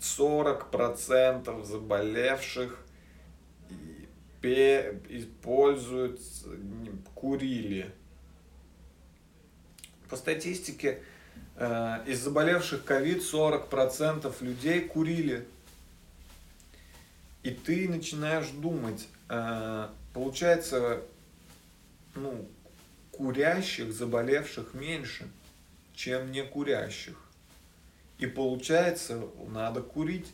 [0.00, 2.78] 40% заболевших
[4.42, 6.20] используют,
[7.14, 7.92] курили.
[10.12, 10.98] По статистике,
[11.56, 15.48] э, из заболевших ковид 40% людей курили.
[17.42, 21.00] И ты начинаешь думать, э, получается,
[22.14, 22.46] ну,
[23.10, 25.30] курящих, заболевших меньше,
[25.94, 27.16] чем не курящих.
[28.18, 30.30] И получается, надо курить.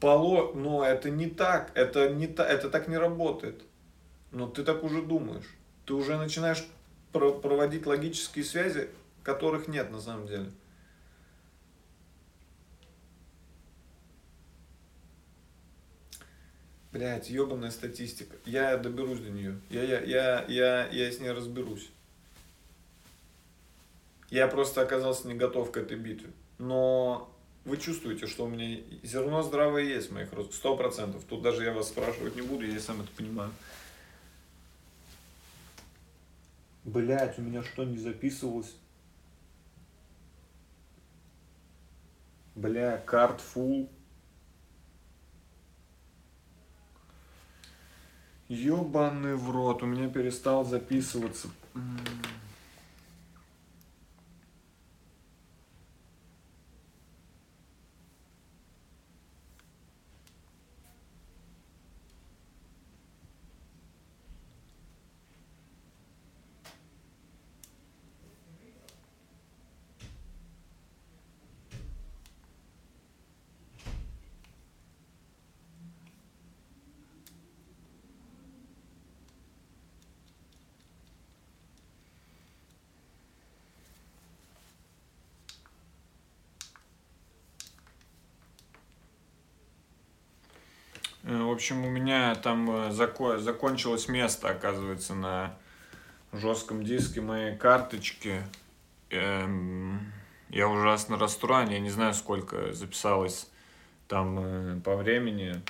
[0.00, 0.54] Поло...
[0.54, 2.48] Но это не так, это, не та...
[2.48, 3.62] это так не работает.
[4.32, 5.54] Но ты так уже думаешь.
[5.84, 6.64] Ты уже начинаешь
[7.18, 8.88] проводить логические связи,
[9.22, 10.50] которых нет на самом деле.
[16.92, 18.36] Блять, ебаная статистика.
[18.44, 19.58] Я доберусь до нее.
[19.68, 21.90] Я, я, я, я, я с ней разберусь.
[24.30, 26.30] Я просто оказался не готов к этой битве.
[26.58, 27.34] Но
[27.64, 30.28] вы чувствуете, что у меня зерно здравое есть моих.
[30.52, 31.24] Сто процентов.
[31.24, 33.50] Тут даже я вас спрашивать не буду, я и сам это понимаю.
[36.84, 38.76] Блять, у меня что, не записывалось?
[42.54, 43.90] Бля, карт фул.
[48.48, 51.48] Ёбаный в рот, у меня перестал записываться.
[91.54, 95.56] Общем, у меня там э, зако- закончилось место, оказывается, на
[96.32, 98.42] жестком диске моей карточки.
[99.10, 100.12] Эм,
[100.48, 103.50] я ужасно расстроен, я не знаю, сколько записалось
[104.08, 105.62] там э, по времени.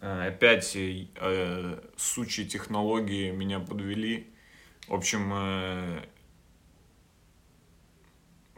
[0.00, 4.26] Э, опять э, сучьи технологии меня подвели.
[4.88, 6.02] В общем, э,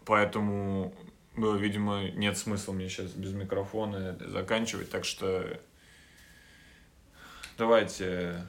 [0.04, 0.94] поэтому,
[1.36, 4.90] ну, видимо, нет смысла мне сейчас без микрофона заканчивать.
[4.90, 5.60] Так что
[7.58, 8.46] давайте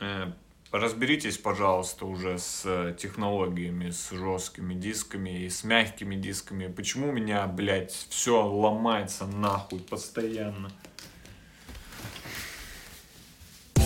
[0.00, 0.32] э,
[0.72, 6.66] разберитесь, пожалуйста, уже с технологиями, с жесткими дисками и с мягкими дисками.
[6.66, 10.70] Почему у меня, блядь, все ломается нахуй постоянно?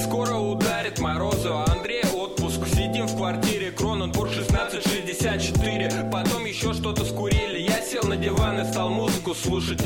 [0.08, 2.66] Скоро ударит морозу, Андрей отпуск.
[2.66, 7.58] Сидим в квартире, Кроненбург 1664 Потом еще что-то скурили.
[7.58, 9.84] Я сел на диван и стал музыку слушать